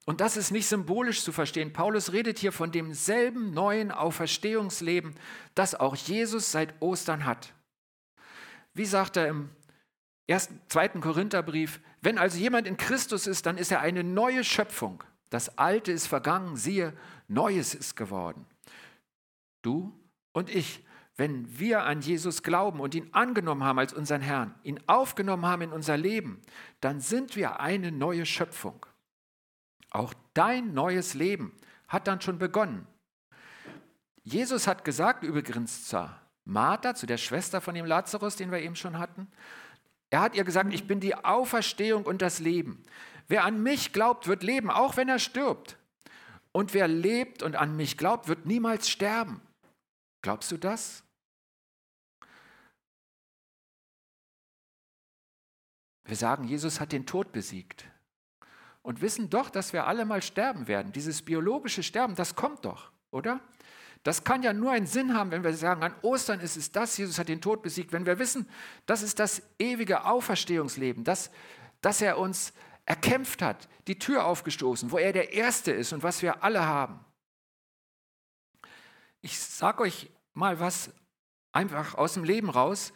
Und 0.05 0.21
das 0.21 0.37
ist 0.37 0.51
nicht 0.51 0.67
symbolisch 0.67 1.23
zu 1.23 1.31
verstehen. 1.31 1.71
Paulus 1.71 2.13
redet 2.13 2.39
hier 2.39 2.51
von 2.51 2.71
demselben 2.71 3.53
neuen 3.53 3.91
Auferstehungsleben, 3.91 5.13
das 5.53 5.75
auch 5.75 5.95
Jesus 5.95 6.51
seit 6.51 6.81
Ostern 6.81 7.25
hat. 7.25 7.53
Wie 8.73 8.85
sagt 8.85 9.17
er 9.17 9.27
im 9.27 9.49
ersten, 10.25 10.61
zweiten 10.67 11.01
Korintherbrief, 11.01 11.79
wenn 12.01 12.17
also 12.17 12.37
jemand 12.37 12.65
in 12.65 12.77
Christus 12.77 13.27
ist, 13.27 13.45
dann 13.45 13.57
ist 13.57 13.71
er 13.71 13.81
eine 13.81 14.03
neue 14.03 14.43
Schöpfung. 14.43 15.03
Das 15.29 15.57
Alte 15.57 15.91
ist 15.91 16.07
vergangen, 16.07 16.55
siehe, 16.55 16.93
Neues 17.27 17.75
ist 17.75 17.95
geworden. 17.95 18.47
Du 19.61 19.93
und 20.39 20.49
ich, 20.49 20.85
wenn 21.17 21.59
wir 21.59 21.83
an 21.83 21.99
Jesus 21.99 22.43
glauben 22.43 22.79
und 22.79 22.95
ihn 22.95 23.09
angenommen 23.11 23.65
haben 23.65 23.77
als 23.77 23.91
unseren 23.91 24.21
Herrn, 24.21 24.55
ihn 24.63 24.79
aufgenommen 24.87 25.45
haben 25.45 25.63
in 25.63 25.73
unser 25.73 25.97
Leben, 25.97 26.39
dann 26.79 27.01
sind 27.01 27.35
wir 27.35 27.59
eine 27.59 27.91
neue 27.91 28.25
Schöpfung. 28.25 28.85
Auch 29.89 30.13
dein 30.33 30.73
neues 30.73 31.13
Leben 31.13 31.51
hat 31.89 32.07
dann 32.07 32.21
schon 32.21 32.39
begonnen. 32.39 32.87
Jesus 34.23 34.65
hat 34.65 34.85
gesagt, 34.85 35.25
übrigens 35.25 35.89
zur 35.89 36.09
Martha, 36.45 36.95
zu 36.95 37.05
der 37.05 37.17
Schwester 37.17 37.59
von 37.59 37.75
dem 37.75 37.85
Lazarus, 37.85 38.37
den 38.37 38.49
wir 38.49 38.61
eben 38.61 38.77
schon 38.77 38.97
hatten, 38.97 39.27
er 40.09 40.21
hat 40.21 40.35
ihr 40.35 40.45
gesagt, 40.45 40.73
ich 40.73 40.87
bin 40.87 41.01
die 41.01 41.15
Auferstehung 41.15 42.05
und 42.05 42.21
das 42.21 42.39
Leben. 42.39 42.81
Wer 43.27 43.43
an 43.43 43.61
mich 43.61 43.91
glaubt, 43.91 44.27
wird 44.27 44.41
leben, 44.41 44.71
auch 44.71 44.95
wenn 44.95 45.09
er 45.09 45.19
stirbt. 45.19 45.77
Und 46.53 46.73
wer 46.73 46.87
lebt 46.87 47.43
und 47.43 47.57
an 47.57 47.75
mich 47.75 47.97
glaubt, 47.97 48.29
wird 48.29 48.45
niemals 48.45 48.89
sterben. 48.89 49.41
Glaubst 50.21 50.51
du 50.51 50.57
das? 50.57 51.03
Wir 56.03 56.15
sagen, 56.15 56.45
Jesus 56.45 56.79
hat 56.79 56.91
den 56.91 57.05
Tod 57.05 57.31
besiegt 57.31 57.85
und 58.81 59.01
wissen 59.01 59.29
doch, 59.29 59.49
dass 59.49 59.73
wir 59.73 59.85
alle 59.85 60.05
mal 60.05 60.21
sterben 60.21 60.67
werden. 60.67 60.91
Dieses 60.91 61.21
biologische 61.21 61.83
Sterben, 61.83 62.15
das 62.15 62.35
kommt 62.35 62.65
doch, 62.65 62.91
oder? 63.11 63.39
Das 64.03 64.23
kann 64.23 64.41
ja 64.41 64.53
nur 64.53 64.71
einen 64.71 64.87
Sinn 64.87 65.13
haben, 65.13 65.29
wenn 65.31 65.43
wir 65.43 65.53
sagen, 65.53 65.83
an 65.83 65.93
Ostern 66.01 66.39
ist 66.39 66.57
es 66.57 66.71
das, 66.71 66.97
Jesus 66.97 67.19
hat 67.19 67.27
den 67.27 67.41
Tod 67.41 67.61
besiegt. 67.61 67.91
Wenn 67.91 68.05
wir 68.05 68.17
wissen, 68.17 68.49
das 68.85 69.03
ist 69.03 69.19
das 69.19 69.43
ewige 69.59 70.05
Auferstehungsleben, 70.05 71.03
dass, 71.03 71.31
dass 71.81 72.01
er 72.01 72.17
uns 72.17 72.53
erkämpft 72.85 73.41
hat, 73.41 73.67
die 73.87 73.99
Tür 73.99 74.25
aufgestoßen, 74.25 74.91
wo 74.91 74.97
er 74.97 75.13
der 75.13 75.33
Erste 75.33 75.71
ist 75.71 75.93
und 75.93 76.01
was 76.01 76.21
wir 76.21 76.43
alle 76.43 76.65
haben. 76.65 77.05
Ich 79.21 79.39
sage 79.39 79.83
euch 79.83 80.09
mal 80.33 80.59
was 80.59 80.93
einfach 81.51 81.95
aus 81.95 82.13
dem 82.13 82.23
Leben 82.23 82.49
raus. 82.49 82.93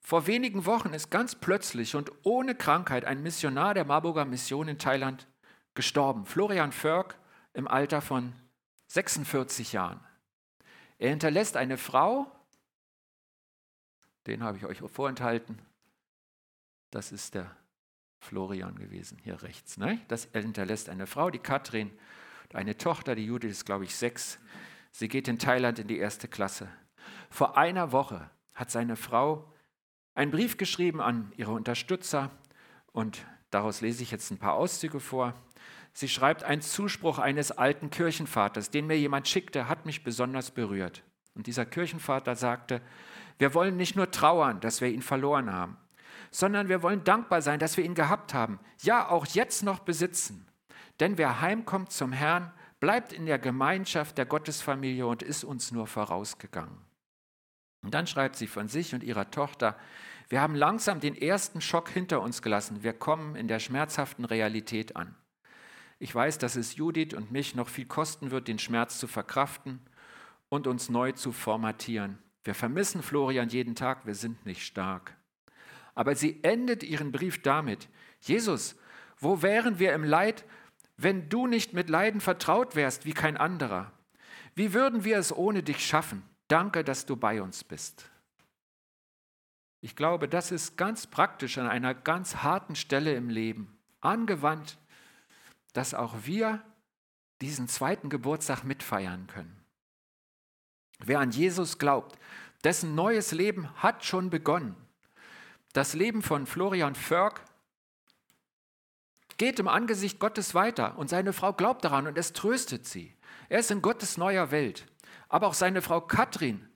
Vor 0.00 0.26
wenigen 0.26 0.66
Wochen 0.66 0.94
ist 0.94 1.10
ganz 1.10 1.34
plötzlich 1.34 1.96
und 1.96 2.12
ohne 2.22 2.54
Krankheit 2.54 3.04
ein 3.04 3.22
Missionar 3.22 3.74
der 3.74 3.84
Marburger 3.84 4.24
Mission 4.24 4.68
in 4.68 4.78
Thailand 4.78 5.26
gestorben. 5.74 6.24
Florian 6.24 6.72
Förk 6.72 7.18
im 7.52 7.66
Alter 7.66 8.00
von 8.00 8.32
46 8.88 9.72
Jahren. 9.72 10.00
Er 10.98 11.10
hinterlässt 11.10 11.56
eine 11.56 11.76
Frau, 11.76 12.30
den 14.26 14.42
habe 14.42 14.56
ich 14.58 14.64
euch 14.64 14.78
vorenthalten. 14.90 15.58
Das 16.90 17.12
ist 17.12 17.34
der 17.34 17.54
Florian 18.20 18.76
gewesen, 18.76 19.18
hier 19.22 19.42
rechts. 19.42 19.76
Ne? 19.76 20.00
Das, 20.08 20.26
er 20.32 20.42
hinterlässt 20.42 20.88
eine 20.88 21.06
Frau, 21.06 21.30
die 21.30 21.38
Katrin, 21.38 21.90
eine 22.54 22.76
Tochter, 22.78 23.14
die 23.14 23.26
Judith 23.26 23.50
ist, 23.50 23.66
glaube 23.66 23.84
ich, 23.84 23.94
sechs. 23.94 24.38
Sie 24.98 25.08
geht 25.08 25.28
in 25.28 25.38
Thailand 25.38 25.78
in 25.78 25.88
die 25.88 25.98
erste 25.98 26.26
Klasse. 26.26 26.70
Vor 27.28 27.58
einer 27.58 27.92
Woche 27.92 28.30
hat 28.54 28.70
seine 28.70 28.96
Frau 28.96 29.52
einen 30.14 30.30
Brief 30.30 30.56
geschrieben 30.56 31.02
an 31.02 31.34
ihre 31.36 31.52
Unterstützer 31.52 32.30
und 32.92 33.26
daraus 33.50 33.82
lese 33.82 34.02
ich 34.02 34.10
jetzt 34.10 34.30
ein 34.30 34.38
paar 34.38 34.54
Auszüge 34.54 34.98
vor. 34.98 35.34
Sie 35.92 36.08
schreibt, 36.08 36.44
ein 36.44 36.62
Zuspruch 36.62 37.18
eines 37.18 37.52
alten 37.52 37.90
Kirchenvaters, 37.90 38.70
den 38.70 38.86
mir 38.86 38.98
jemand 38.98 39.28
schickte, 39.28 39.68
hat 39.68 39.84
mich 39.84 40.02
besonders 40.02 40.50
berührt. 40.50 41.02
Und 41.34 41.46
dieser 41.46 41.66
Kirchenvater 41.66 42.34
sagte, 42.34 42.80
wir 43.36 43.52
wollen 43.52 43.76
nicht 43.76 43.96
nur 43.96 44.10
trauern, 44.10 44.60
dass 44.60 44.80
wir 44.80 44.88
ihn 44.88 45.02
verloren 45.02 45.52
haben, 45.52 45.76
sondern 46.30 46.70
wir 46.70 46.82
wollen 46.82 47.04
dankbar 47.04 47.42
sein, 47.42 47.58
dass 47.58 47.76
wir 47.76 47.84
ihn 47.84 47.94
gehabt 47.94 48.32
haben, 48.32 48.60
ja 48.80 49.06
auch 49.10 49.26
jetzt 49.26 49.62
noch 49.62 49.80
besitzen. 49.80 50.48
Denn 51.00 51.18
wer 51.18 51.42
heimkommt 51.42 51.92
zum 51.92 52.12
Herrn, 52.12 52.50
bleibt 52.86 53.12
in 53.12 53.26
der 53.26 53.40
Gemeinschaft 53.40 54.16
der 54.16 54.26
Gottesfamilie 54.26 55.08
und 55.08 55.20
ist 55.20 55.42
uns 55.42 55.72
nur 55.72 55.88
vorausgegangen. 55.88 56.78
Und 57.82 57.94
dann 57.94 58.06
schreibt 58.06 58.36
sie 58.36 58.46
von 58.46 58.68
sich 58.68 58.94
und 58.94 59.02
ihrer 59.02 59.32
Tochter, 59.32 59.76
wir 60.28 60.40
haben 60.40 60.54
langsam 60.54 61.00
den 61.00 61.16
ersten 61.16 61.60
Schock 61.60 61.88
hinter 61.88 62.20
uns 62.20 62.42
gelassen, 62.42 62.84
wir 62.84 62.92
kommen 62.92 63.34
in 63.34 63.48
der 63.48 63.58
schmerzhaften 63.58 64.24
Realität 64.24 64.94
an. 64.94 65.16
Ich 65.98 66.14
weiß, 66.14 66.38
dass 66.38 66.54
es 66.54 66.76
Judith 66.76 67.12
und 67.12 67.32
mich 67.32 67.56
noch 67.56 67.68
viel 67.68 67.86
kosten 67.86 68.30
wird, 68.30 68.46
den 68.46 68.60
Schmerz 68.60 69.00
zu 69.00 69.08
verkraften 69.08 69.80
und 70.48 70.68
uns 70.68 70.88
neu 70.88 71.10
zu 71.10 71.32
formatieren. 71.32 72.20
Wir 72.44 72.54
vermissen 72.54 73.02
Florian 73.02 73.48
jeden 73.48 73.74
Tag, 73.74 74.06
wir 74.06 74.14
sind 74.14 74.46
nicht 74.46 74.64
stark. 74.64 75.16
Aber 75.96 76.14
sie 76.14 76.38
endet 76.44 76.84
ihren 76.84 77.10
Brief 77.10 77.42
damit, 77.42 77.88
Jesus, 78.20 78.76
wo 79.18 79.42
wären 79.42 79.80
wir 79.80 79.92
im 79.92 80.04
Leid, 80.04 80.44
wenn 80.96 81.28
du 81.28 81.46
nicht 81.46 81.72
mit 81.72 81.90
Leiden 81.90 82.20
vertraut 82.20 82.74
wärst 82.76 83.04
wie 83.04 83.12
kein 83.12 83.36
anderer? 83.36 83.92
Wie 84.54 84.72
würden 84.72 85.04
wir 85.04 85.18
es 85.18 85.36
ohne 85.36 85.62
dich 85.62 85.84
schaffen? 85.84 86.22
Danke, 86.48 86.84
dass 86.84 87.06
du 87.06 87.16
bei 87.16 87.42
uns 87.42 87.64
bist. 87.64 88.08
Ich 89.80 89.94
glaube, 89.94 90.28
das 90.28 90.50
ist 90.50 90.76
ganz 90.76 91.06
praktisch 91.06 91.58
an 91.58 91.66
einer 91.66 91.94
ganz 91.94 92.36
harten 92.36 92.76
Stelle 92.76 93.14
im 93.14 93.28
Leben, 93.28 93.76
angewandt 94.00 94.78
dass 95.76 95.92
auch 95.92 96.14
wir 96.24 96.62
diesen 97.42 97.68
zweiten 97.68 98.08
Geburtstag 98.08 98.64
mitfeiern 98.64 99.26
können. 99.26 99.62
Wer 101.00 101.20
an 101.20 101.32
Jesus 101.32 101.76
glaubt, 101.76 102.18
dessen 102.64 102.94
neues 102.94 103.32
Leben 103.32 103.68
hat 103.76 104.02
schon 104.02 104.30
begonnen. 104.30 104.74
Das 105.74 105.92
Leben 105.92 106.22
von 106.22 106.46
Florian 106.46 106.94
Förk 106.94 107.42
geht 109.36 109.58
im 109.58 109.68
Angesicht 109.68 110.18
Gottes 110.18 110.54
weiter 110.54 110.98
und 110.98 111.08
seine 111.08 111.32
Frau 111.32 111.52
glaubt 111.52 111.84
daran 111.84 112.06
und 112.06 112.18
es 112.18 112.32
tröstet 112.32 112.86
sie. 112.86 113.14
Er 113.48 113.60
ist 113.60 113.70
in 113.70 113.82
Gottes 113.82 114.16
neuer 114.16 114.50
Welt. 114.50 114.86
Aber 115.28 115.48
auch 115.48 115.54
seine 115.54 115.82
Frau 115.82 116.00
Katrin 116.00 116.68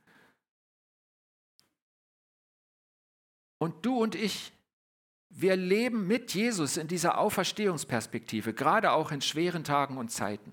und 3.60 3.84
du 3.84 4.02
und 4.02 4.14
ich, 4.14 4.52
wir 5.28 5.54
leben 5.54 6.06
mit 6.08 6.34
Jesus 6.34 6.76
in 6.76 6.88
dieser 6.88 7.18
Auferstehungsperspektive, 7.18 8.54
gerade 8.54 8.90
auch 8.90 9.12
in 9.12 9.20
schweren 9.20 9.62
Tagen 9.62 9.98
und 9.98 10.10
Zeiten. 10.10 10.52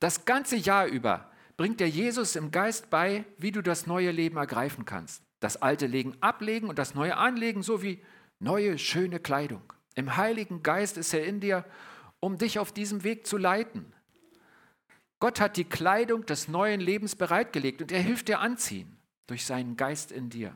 Das 0.00 0.26
ganze 0.26 0.56
Jahr 0.56 0.86
über 0.86 1.30
bringt 1.56 1.80
dir 1.80 1.88
Jesus 1.88 2.36
im 2.36 2.50
Geist 2.50 2.90
bei, 2.90 3.24
wie 3.38 3.52
du 3.52 3.62
das 3.62 3.86
neue 3.86 4.10
Leben 4.10 4.36
ergreifen 4.36 4.84
kannst. 4.84 5.22
Das 5.40 5.62
alte 5.62 5.86
Legen 5.86 6.16
ablegen 6.20 6.68
und 6.68 6.78
das 6.78 6.94
neue 6.94 7.16
anlegen, 7.16 7.62
so 7.62 7.82
wie 7.82 8.02
neue, 8.40 8.78
schöne 8.78 9.20
Kleidung. 9.20 9.72
Im 9.96 10.16
Heiligen 10.16 10.62
Geist 10.62 10.98
ist 10.98 11.12
er 11.12 11.24
in 11.24 11.40
dir, 11.40 11.64
um 12.20 12.38
dich 12.38 12.58
auf 12.60 12.70
diesem 12.70 13.02
Weg 13.02 13.26
zu 13.26 13.38
leiten. 13.38 13.92
Gott 15.18 15.40
hat 15.40 15.56
die 15.56 15.64
Kleidung 15.64 16.26
des 16.26 16.46
neuen 16.46 16.80
Lebens 16.80 17.16
bereitgelegt 17.16 17.80
und 17.80 17.90
er 17.90 18.00
hilft 18.00 18.28
dir 18.28 18.38
anziehen 18.40 18.98
durch 19.26 19.46
seinen 19.46 19.76
Geist 19.76 20.12
in 20.12 20.28
dir. 20.28 20.54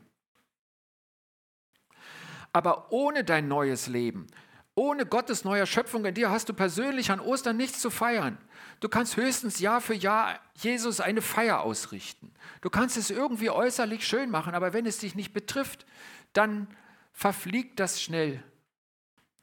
Aber 2.53 2.93
ohne 2.93 3.25
dein 3.25 3.49
neues 3.49 3.87
Leben, 3.87 4.27
ohne 4.75 5.07
Gottes 5.07 5.45
neuer 5.45 5.67
Schöpfung 5.67 6.05
in 6.05 6.15
dir 6.15 6.31
hast 6.31 6.49
du 6.49 6.55
persönlich 6.55 7.11
an 7.11 7.21
Ostern 7.21 7.57
nichts 7.57 7.81
zu 7.81 7.91
feiern. 7.91 8.39
Du 8.81 8.89
kannst 8.89 9.17
höchstens 9.17 9.59
Jahr 9.59 9.81
für 9.81 9.95
Jahr 9.95 10.39
Jesus 10.55 11.01
eine 11.01 11.23
Feier 11.23 11.61
ausrichten. 11.61 12.33
Du 12.61 12.69
kannst 12.69 12.97
es 12.97 13.11
irgendwie 13.11 13.51
äußerlich 13.51 14.07
schön 14.07 14.31
machen, 14.31 14.55
aber 14.55 14.73
wenn 14.73 14.87
es 14.87 14.99
dich 14.99 15.15
nicht 15.15 15.33
betrifft, 15.33 15.87
dann 16.33 16.69
verfliegt 17.13 17.81
das 17.81 18.03
schnell. 18.03 18.43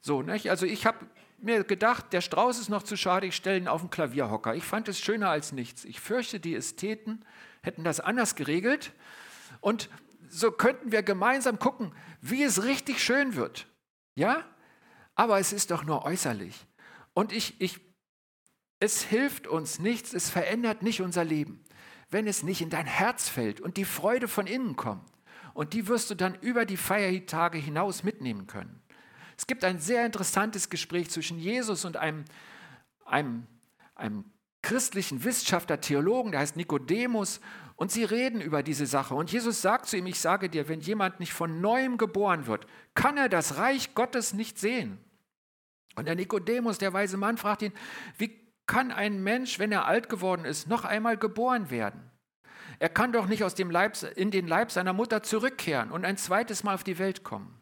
So, 0.01 0.21
nicht? 0.21 0.49
Also 0.49 0.65
ich 0.65 0.85
habe 0.85 1.05
mir 1.39 1.63
gedacht, 1.63 2.13
der 2.13 2.21
Strauß 2.21 2.59
ist 2.59 2.69
noch 2.69 2.83
zu 2.83 2.95
schade, 2.95 3.27
ich 3.27 3.35
stelle 3.35 3.57
ihn 3.57 3.67
auf 3.67 3.81
den 3.81 3.89
Klavierhocker. 3.89 4.55
Ich 4.55 4.63
fand 4.63 4.87
es 4.87 4.99
schöner 4.99 5.29
als 5.29 5.51
nichts. 5.51 5.85
Ich 5.85 5.99
fürchte, 5.99 6.39
die 6.39 6.55
Ästheten 6.55 7.23
hätten 7.61 7.83
das 7.83 7.99
anders 7.99 8.35
geregelt. 8.35 8.93
Und 9.61 9.89
so 10.29 10.51
könnten 10.51 10.91
wir 10.91 11.03
gemeinsam 11.03 11.59
gucken, 11.59 11.93
wie 12.21 12.43
es 12.43 12.63
richtig 12.63 13.03
schön 13.03 13.35
wird. 13.35 13.67
Ja? 14.15 14.43
Aber 15.15 15.39
es 15.39 15.53
ist 15.53 15.71
doch 15.71 15.83
nur 15.83 16.05
äußerlich. 16.05 16.65
Und 17.13 17.31
ich, 17.31 17.59
ich, 17.61 17.79
es 18.79 19.03
hilft 19.03 19.47
uns 19.47 19.79
nichts, 19.79 20.13
es 20.13 20.29
verändert 20.29 20.83
nicht 20.83 21.01
unser 21.01 21.23
Leben, 21.23 21.63
wenn 22.09 22.27
es 22.27 22.43
nicht 22.43 22.61
in 22.61 22.69
dein 22.69 22.85
Herz 22.85 23.29
fällt 23.29 23.59
und 23.59 23.77
die 23.77 23.85
Freude 23.85 24.27
von 24.27 24.47
innen 24.47 24.75
kommt. 24.75 25.09
Und 25.53 25.73
die 25.73 25.87
wirst 25.87 26.11
du 26.11 26.15
dann 26.15 26.35
über 26.35 26.65
die 26.65 26.77
Feiertage 26.77 27.57
hinaus 27.57 28.03
mitnehmen 28.03 28.45
können. 28.45 28.83
Es 29.37 29.45
gibt 29.45 29.63
ein 29.63 29.79
sehr 29.79 30.05
interessantes 30.05 30.69
Gespräch 30.69 31.09
zwischen 31.11 31.37
Jesus 31.39 31.85
und 31.85 31.95
einem, 31.95 32.25
einem, 33.05 33.45
einem 33.95 34.25
christlichen 34.63 35.23
Wissenschaftler, 35.23 35.79
Theologen, 35.79 36.31
der 36.31 36.41
heißt 36.41 36.57
Nikodemus. 36.57 37.39
Und 37.75 37.91
sie 37.91 38.03
reden 38.03 38.41
über 38.41 38.63
diese 38.63 38.87
Sache. 38.87 39.13
Und 39.13 39.31
Jesus 39.31 39.61
sagt 39.61 39.85
zu 39.85 39.97
ihm, 39.97 40.07
ich 40.07 40.19
sage 40.19 40.49
dir, 40.49 40.67
wenn 40.67 40.81
jemand 40.81 41.19
nicht 41.19 41.31
von 41.31 41.61
neuem 41.61 41.99
geboren 41.99 42.47
wird, 42.47 42.65
kann 42.95 43.17
er 43.17 43.29
das 43.29 43.57
Reich 43.57 43.93
Gottes 43.93 44.33
nicht 44.33 44.57
sehen. 44.57 44.97
Und 45.95 46.05
der 46.05 46.15
Nikodemus, 46.15 46.79
der 46.79 46.93
weise 46.93 47.17
Mann, 47.17 47.37
fragt 47.37 47.61
ihn, 47.61 47.73
wie 48.17 48.35
kann 48.65 48.91
ein 48.91 49.21
Mensch, 49.21 49.59
wenn 49.59 49.71
er 49.71 49.85
alt 49.85 50.09
geworden 50.09 50.43
ist, 50.43 50.67
noch 50.67 50.85
einmal 50.85 51.17
geboren 51.17 51.69
werden? 51.69 52.11
Er 52.79 52.89
kann 52.89 53.13
doch 53.13 53.27
nicht 53.27 53.43
aus 53.43 53.55
dem 53.55 53.71
Leib, 53.71 53.95
in 54.15 54.31
den 54.31 54.47
Leib 54.47 54.71
seiner 54.71 54.93
Mutter 54.93 55.23
zurückkehren 55.23 55.91
und 55.91 56.03
ein 56.03 56.17
zweites 56.17 56.63
Mal 56.63 56.73
auf 56.73 56.83
die 56.83 56.99
Welt 56.99 57.23
kommen. 57.23 57.56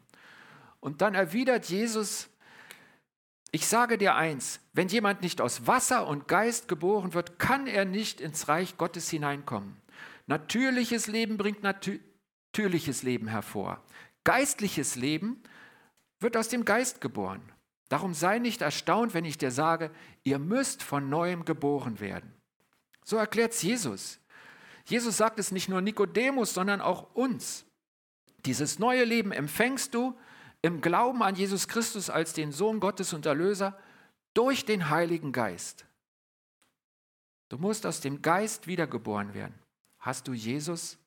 Und 0.86 1.02
dann 1.02 1.16
erwidert 1.16 1.64
Jesus, 1.68 2.28
Ich 3.50 3.66
sage 3.66 3.98
dir 3.98 4.14
eins, 4.14 4.60
wenn 4.72 4.86
jemand 4.86 5.20
nicht 5.20 5.40
aus 5.40 5.66
Wasser 5.66 6.06
und 6.06 6.28
Geist 6.28 6.68
geboren 6.68 7.12
wird, 7.12 7.40
kann 7.40 7.66
er 7.66 7.84
nicht 7.84 8.20
ins 8.20 8.46
Reich 8.46 8.78
Gottes 8.78 9.10
hineinkommen. 9.10 9.76
Natürliches 10.28 11.08
Leben 11.08 11.38
bringt 11.38 11.64
natürliches 11.64 13.02
Leben 13.02 13.26
hervor. 13.26 13.82
Geistliches 14.22 14.94
Leben 14.94 15.42
wird 16.20 16.36
aus 16.36 16.50
dem 16.50 16.64
Geist 16.64 17.00
geboren. 17.00 17.42
Darum 17.88 18.14
sei 18.14 18.38
nicht 18.38 18.62
erstaunt, 18.62 19.12
wenn 19.12 19.24
ich 19.24 19.38
dir 19.38 19.50
sage, 19.50 19.90
ihr 20.22 20.38
müsst 20.38 20.84
von 20.84 21.08
neuem 21.08 21.44
geboren 21.44 21.98
werden. 21.98 22.32
So 23.02 23.16
erklärt 23.16 23.54
es 23.54 23.62
Jesus. 23.62 24.20
Jesus 24.84 25.16
sagt 25.16 25.40
es 25.40 25.50
nicht 25.50 25.68
nur 25.68 25.80
Nikodemus, 25.80 26.54
sondern 26.54 26.80
auch 26.80 27.12
uns. 27.16 27.64
Dieses 28.44 28.78
neue 28.78 29.02
Leben 29.02 29.32
empfängst 29.32 29.92
du 29.92 30.16
im 30.66 30.80
Glauben 30.80 31.22
an 31.22 31.36
Jesus 31.36 31.68
Christus 31.68 32.10
als 32.10 32.32
den 32.32 32.52
Sohn 32.52 32.80
Gottes 32.80 33.12
und 33.12 33.24
Erlöser 33.24 33.78
durch 34.34 34.64
den 34.64 34.90
Heiligen 34.90 35.32
Geist. 35.32 35.86
Du 37.48 37.58
musst 37.58 37.86
aus 37.86 38.00
dem 38.00 38.20
Geist 38.22 38.66
wiedergeboren 38.66 39.32
werden. 39.32 39.54
Hast 39.98 40.26
du 40.28 40.32
Jesus 40.32 40.98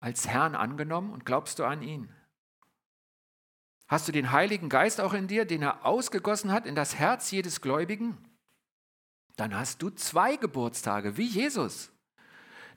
als 0.00 0.28
Herrn 0.28 0.54
angenommen 0.54 1.12
und 1.12 1.26
glaubst 1.26 1.58
du 1.58 1.64
an 1.64 1.82
ihn? 1.82 2.08
Hast 3.88 4.06
du 4.06 4.12
den 4.12 4.30
Heiligen 4.30 4.68
Geist 4.68 5.00
auch 5.00 5.14
in 5.14 5.26
dir, 5.26 5.44
den 5.44 5.62
er 5.62 5.84
ausgegossen 5.84 6.52
hat 6.52 6.64
in 6.64 6.74
das 6.74 6.94
Herz 6.94 7.30
jedes 7.30 7.60
Gläubigen? 7.60 8.16
Dann 9.36 9.56
hast 9.56 9.82
du 9.82 9.90
zwei 9.90 10.36
Geburtstage, 10.36 11.16
wie 11.16 11.26
Jesus. 11.26 11.90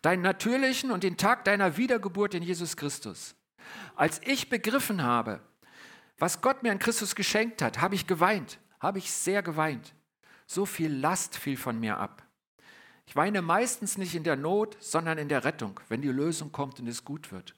Deinen 0.02 0.22
natürlichen 0.24 0.90
und 0.90 1.04
den 1.04 1.18
Tag 1.18 1.44
deiner 1.44 1.78
Wiedergeburt 1.78 2.34
in 2.34 2.42
Jesus 2.44 2.76
Christus. 2.76 3.36
Als 3.96 4.20
ich 4.24 4.50
begriffen 4.50 5.04
habe, 5.04 5.42
was 6.22 6.40
Gott 6.40 6.62
mir 6.62 6.72
an 6.72 6.78
Christus 6.78 7.16
geschenkt 7.16 7.64
hat, 7.64 7.82
habe 7.82 7.96
ich 7.96 8.06
geweint, 8.06 8.60
habe 8.80 9.00
ich 9.00 9.12
sehr 9.12 9.42
geweint. 9.42 9.96
So 10.46 10.68
viel 10.68 10.94
Last 10.94 11.36
fiel 11.36 11.58
von 11.58 11.80
mir 11.80 11.98
ab. 11.98 12.22
Ich 13.08 13.16
weine 13.16 13.42
meistens 13.42 13.98
nicht 13.98 14.14
in 14.14 14.24
der 14.24 14.36
Not, 14.36 14.78
sondern 14.80 15.18
in 15.18 15.30
der 15.30 15.44
Rettung, 15.46 15.80
wenn 15.90 16.04
die 16.04 16.10
Lösung 16.10 16.52
kommt 16.52 16.80
und 16.80 16.86
es 16.86 17.04
gut 17.06 17.32
wird. 17.32 17.56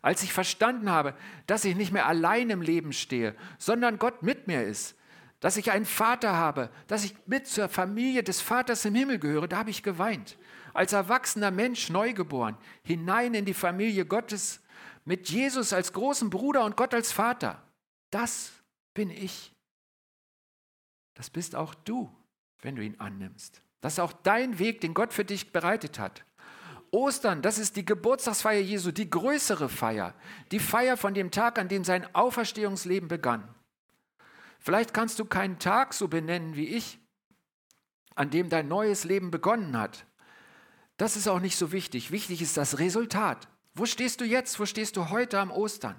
Als 0.00 0.22
ich 0.22 0.32
verstanden 0.32 0.90
habe, 0.90 1.12
dass 1.46 1.66
ich 1.66 1.76
nicht 1.76 1.92
mehr 1.92 2.06
allein 2.06 2.48
im 2.48 2.62
Leben 2.62 2.94
stehe, 2.94 3.34
sondern 3.58 3.98
Gott 3.98 4.22
mit 4.22 4.46
mir 4.46 4.64
ist, 4.64 4.96
dass 5.40 5.58
ich 5.58 5.70
einen 5.70 5.84
Vater 5.84 6.32
habe, 6.32 6.70
dass 6.86 7.04
ich 7.04 7.14
mit 7.26 7.46
zur 7.46 7.68
Familie 7.68 8.22
des 8.22 8.40
Vaters 8.40 8.86
im 8.86 8.94
Himmel 8.94 9.18
gehöre, 9.18 9.48
da 9.48 9.58
habe 9.58 9.70
ich 9.70 9.82
geweint. 9.82 10.38
Als 10.72 10.94
erwachsener 10.94 11.50
Mensch 11.50 11.90
neugeboren, 11.90 12.56
hinein 12.82 13.34
in 13.34 13.44
die 13.44 13.52
Familie 13.52 14.06
Gottes, 14.06 14.60
mit 15.04 15.28
Jesus 15.28 15.74
als 15.74 15.92
großen 15.92 16.30
Bruder 16.30 16.64
und 16.64 16.74
Gott 16.74 16.94
als 16.94 17.12
Vater. 17.12 17.62
Das 18.10 18.52
bin 18.94 19.10
ich. 19.10 19.54
Das 21.14 21.30
bist 21.30 21.54
auch 21.54 21.74
du, 21.74 22.14
wenn 22.62 22.76
du 22.76 22.82
ihn 22.82 22.98
annimmst. 23.00 23.62
Das 23.80 23.94
ist 23.94 24.00
auch 24.00 24.12
dein 24.12 24.58
Weg, 24.58 24.80
den 24.80 24.94
Gott 24.94 25.12
für 25.12 25.24
dich 25.24 25.52
bereitet 25.52 25.98
hat. 25.98 26.24
Ostern, 26.90 27.42
das 27.42 27.58
ist 27.58 27.76
die 27.76 27.84
Geburtstagsfeier 27.84 28.60
Jesu, 28.60 28.92
die 28.92 29.10
größere 29.10 29.68
Feier, 29.68 30.14
die 30.50 30.58
Feier 30.58 30.96
von 30.96 31.12
dem 31.12 31.30
Tag, 31.30 31.58
an 31.58 31.68
dem 31.68 31.84
sein 31.84 32.12
Auferstehungsleben 32.14 33.08
begann. 33.08 33.54
Vielleicht 34.58 34.94
kannst 34.94 35.18
du 35.18 35.24
keinen 35.24 35.58
Tag 35.58 35.92
so 35.92 36.08
benennen 36.08 36.56
wie 36.56 36.68
ich, 36.68 36.98
an 38.14 38.30
dem 38.30 38.48
dein 38.48 38.68
neues 38.68 39.04
Leben 39.04 39.30
begonnen 39.30 39.76
hat. 39.76 40.06
Das 40.96 41.16
ist 41.16 41.28
auch 41.28 41.40
nicht 41.40 41.56
so 41.56 41.72
wichtig. 41.72 42.10
Wichtig 42.10 42.42
ist 42.42 42.56
das 42.56 42.78
Resultat. 42.78 43.48
Wo 43.74 43.86
stehst 43.86 44.20
du 44.20 44.24
jetzt? 44.24 44.58
Wo 44.58 44.66
stehst 44.66 44.96
du 44.96 45.10
heute 45.10 45.38
am 45.38 45.52
Ostern? 45.52 45.94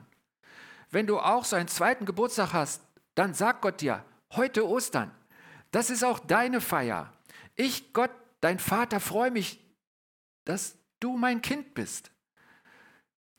Wenn 0.92 1.08
du 1.08 1.20
auch 1.20 1.46
so 1.46 1.56
einen 1.56 1.68
zweiten 1.68 2.06
Geburtstag 2.06 2.54
hast, 2.54 2.82
dann 3.16 3.34
sag 3.34 3.62
Gott 3.62 3.82
dir, 3.82 4.04
heute 4.32 4.68
Ostern. 4.68 5.12
Das 5.72 5.90
ist 5.90 6.04
auch 6.04 6.20
deine 6.20 6.62
Feier. 6.62 7.14
Ich, 7.56 7.94
Gott, 7.94 8.12
dein 8.42 8.60
Vater, 8.60 9.00
freue 9.00 9.32
mich, 9.32 9.60
dass 10.46 10.78
du 11.00 11.16
mein 11.16 11.42
Kind 11.42 11.74
bist. 11.74 12.12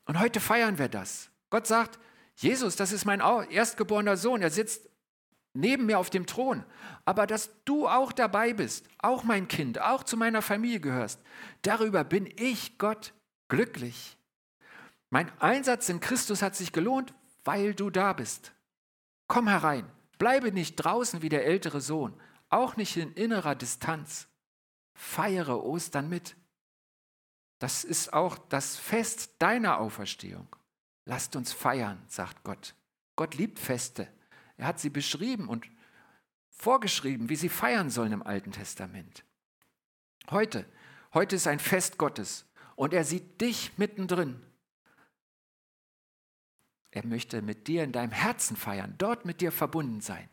Und 0.05 0.19
heute 0.19 0.39
feiern 0.39 0.77
wir 0.77 0.87
das. 0.87 1.29
Gott 1.49 1.67
sagt, 1.67 1.99
Jesus, 2.35 2.75
das 2.75 2.91
ist 2.91 3.05
mein 3.05 3.19
erstgeborener 3.19 4.17
Sohn, 4.17 4.41
er 4.41 4.49
sitzt 4.49 4.89
neben 5.53 5.85
mir 5.85 5.99
auf 5.99 6.09
dem 6.09 6.25
Thron. 6.25 6.63
Aber 7.05 7.27
dass 7.27 7.51
du 7.65 7.87
auch 7.87 8.11
dabei 8.11 8.53
bist, 8.53 8.87
auch 8.99 9.23
mein 9.23 9.47
Kind, 9.47 9.79
auch 9.79 10.03
zu 10.03 10.17
meiner 10.17 10.41
Familie 10.41 10.79
gehörst, 10.79 11.19
darüber 11.61 12.03
bin 12.03 12.31
ich, 12.37 12.77
Gott, 12.77 13.13
glücklich. 13.49 14.17
Mein 15.09 15.29
Einsatz 15.39 15.89
in 15.89 15.99
Christus 15.99 16.41
hat 16.41 16.55
sich 16.55 16.71
gelohnt, 16.71 17.13
weil 17.43 17.73
du 17.73 17.89
da 17.89 18.13
bist. 18.13 18.53
Komm 19.27 19.47
herein, 19.47 19.89
bleibe 20.17 20.51
nicht 20.51 20.75
draußen 20.75 21.21
wie 21.21 21.29
der 21.29 21.45
ältere 21.45 21.81
Sohn, 21.81 22.19
auch 22.49 22.75
nicht 22.75 22.97
in 22.97 23.13
innerer 23.13 23.55
Distanz. 23.55 24.27
Feiere 24.93 25.63
Ostern 25.63 26.09
mit. 26.09 26.35
Das 27.59 27.83
ist 27.83 28.13
auch 28.13 28.37
das 28.37 28.77
Fest 28.77 29.35
deiner 29.39 29.79
Auferstehung. 29.79 30.55
Lasst 31.05 31.35
uns 31.35 31.53
feiern, 31.53 32.03
sagt 32.07 32.43
Gott. 32.43 32.75
Gott 33.15 33.35
liebt 33.35 33.59
Feste. 33.59 34.07
Er 34.57 34.67
hat 34.67 34.79
sie 34.79 34.89
beschrieben 34.89 35.47
und 35.47 35.67
vorgeschrieben, 36.49 37.29
wie 37.29 37.35
sie 37.35 37.49
feiern 37.49 37.89
sollen 37.89 38.11
im 38.11 38.23
Alten 38.23 38.51
Testament. 38.51 39.23
Heute, 40.29 40.65
heute 41.13 41.35
ist 41.35 41.47
ein 41.47 41.59
Fest 41.59 41.97
Gottes 41.97 42.45
und 42.75 42.93
er 42.93 43.03
sieht 43.03 43.41
dich 43.41 43.77
mittendrin. 43.77 44.41
Er 46.91 47.05
möchte 47.05 47.41
mit 47.41 47.67
dir 47.67 47.83
in 47.83 47.91
deinem 47.91 48.11
Herzen 48.11 48.55
feiern, 48.55 48.95
dort 48.97 49.25
mit 49.25 49.41
dir 49.41 49.51
verbunden 49.51 50.01
sein 50.01 50.29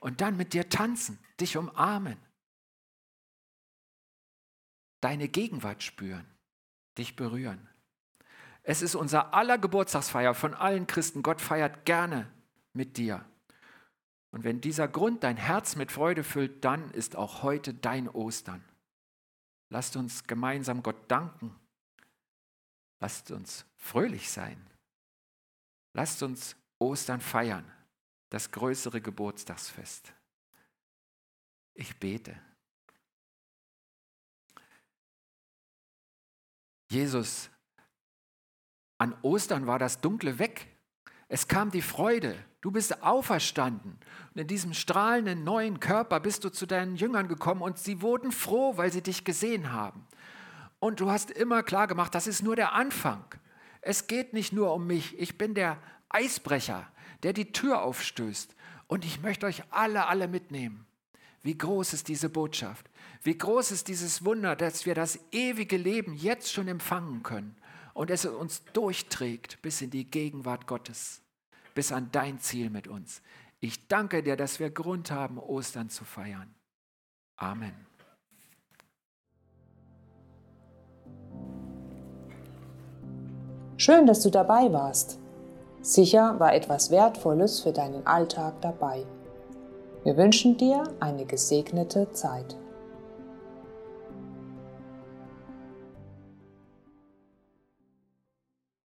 und 0.00 0.20
dann 0.20 0.36
mit 0.36 0.54
dir 0.54 0.68
tanzen, 0.68 1.18
dich 1.38 1.56
umarmen, 1.56 2.18
deine 5.00 5.28
Gegenwart 5.28 5.82
spüren 5.82 6.26
dich 6.98 7.16
berühren. 7.16 7.68
Es 8.62 8.82
ist 8.82 8.94
unser 8.94 9.34
aller 9.34 9.58
Geburtstagsfeier 9.58 10.34
von 10.34 10.54
allen 10.54 10.86
Christen. 10.86 11.22
Gott 11.22 11.40
feiert 11.40 11.84
gerne 11.84 12.30
mit 12.72 12.96
dir. 12.96 13.24
Und 14.30 14.44
wenn 14.44 14.60
dieser 14.60 14.88
Grund 14.88 15.24
dein 15.24 15.36
Herz 15.36 15.76
mit 15.76 15.92
Freude 15.92 16.24
füllt, 16.24 16.64
dann 16.64 16.90
ist 16.92 17.16
auch 17.16 17.42
heute 17.42 17.74
dein 17.74 18.08
Ostern. 18.08 18.64
Lasst 19.68 19.96
uns 19.96 20.26
gemeinsam 20.26 20.82
Gott 20.82 21.10
danken. 21.10 21.54
Lasst 23.00 23.30
uns 23.30 23.66
fröhlich 23.76 24.30
sein. 24.30 24.64
Lasst 25.94 26.22
uns 26.22 26.56
Ostern 26.78 27.20
feiern, 27.20 27.70
das 28.30 28.50
größere 28.50 29.00
Geburtstagsfest. 29.00 30.12
Ich 31.74 31.98
bete. 31.98 32.38
Jesus, 36.90 37.50
an 38.98 39.16
Ostern 39.22 39.66
war 39.66 39.78
das 39.78 40.00
Dunkle 40.00 40.38
weg. 40.38 40.68
Es 41.28 41.48
kam 41.48 41.70
die 41.70 41.82
Freude. 41.82 42.36
Du 42.60 42.70
bist 42.70 43.02
auferstanden. 43.02 43.98
Und 44.32 44.40
in 44.40 44.46
diesem 44.46 44.74
strahlenden 44.74 45.42
neuen 45.42 45.80
Körper 45.80 46.20
bist 46.20 46.44
du 46.44 46.50
zu 46.50 46.66
deinen 46.66 46.94
Jüngern 46.94 47.26
gekommen 47.26 47.62
und 47.62 47.78
sie 47.78 48.02
wurden 48.02 48.30
froh, 48.30 48.76
weil 48.76 48.92
sie 48.92 49.02
dich 49.02 49.24
gesehen 49.24 49.72
haben. 49.72 50.06
Und 50.78 51.00
du 51.00 51.10
hast 51.10 51.30
immer 51.30 51.62
klar 51.62 51.86
gemacht, 51.86 52.14
das 52.14 52.26
ist 52.26 52.42
nur 52.42 52.54
der 52.54 52.74
Anfang. 52.74 53.24
Es 53.82 54.06
geht 54.06 54.32
nicht 54.32 54.52
nur 54.52 54.72
um 54.72 54.86
mich. 54.86 55.18
Ich 55.18 55.36
bin 55.36 55.54
der 55.54 55.76
Eisbrecher, 56.08 56.88
der 57.22 57.32
die 57.32 57.52
Tür 57.52 57.82
aufstößt. 57.82 58.54
Und 58.86 59.04
ich 59.04 59.20
möchte 59.20 59.46
euch 59.46 59.62
alle, 59.70 60.06
alle 60.06 60.28
mitnehmen. 60.28 60.86
Wie 61.42 61.58
groß 61.58 61.92
ist 61.92 62.08
diese 62.08 62.28
Botschaft? 62.28 62.88
Wie 63.22 63.36
groß 63.36 63.72
ist 63.72 63.88
dieses 63.88 64.24
Wunder, 64.24 64.54
dass 64.54 64.86
wir 64.86 64.94
das 64.94 65.18
ewige 65.32 65.76
Leben 65.76 66.14
jetzt 66.14 66.52
schon 66.52 66.68
empfangen 66.68 67.22
können 67.22 67.56
und 67.94 68.10
es 68.10 68.24
uns 68.24 68.62
durchträgt 68.72 69.60
bis 69.62 69.82
in 69.82 69.90
die 69.90 70.08
Gegenwart 70.08 70.66
Gottes, 70.66 71.20
bis 71.74 71.90
an 71.90 72.10
dein 72.12 72.38
Ziel 72.38 72.70
mit 72.70 72.86
uns. 72.86 73.22
Ich 73.60 73.88
danke 73.88 74.22
dir, 74.22 74.36
dass 74.36 74.60
wir 74.60 74.70
Grund 74.70 75.10
haben, 75.10 75.38
Ostern 75.38 75.90
zu 75.90 76.04
feiern. 76.04 76.54
Amen. 77.36 77.74
Schön, 83.76 84.06
dass 84.06 84.20
du 84.20 84.30
dabei 84.30 84.72
warst. 84.72 85.18
Sicher 85.80 86.38
war 86.38 86.54
etwas 86.54 86.90
Wertvolles 86.90 87.60
für 87.60 87.72
deinen 87.72 88.06
Alltag 88.06 88.54
dabei. 88.60 89.04
Wir 90.04 90.16
wünschen 90.16 90.56
dir 90.56 90.84
eine 91.00 91.24
gesegnete 91.24 92.12
Zeit. 92.12 92.56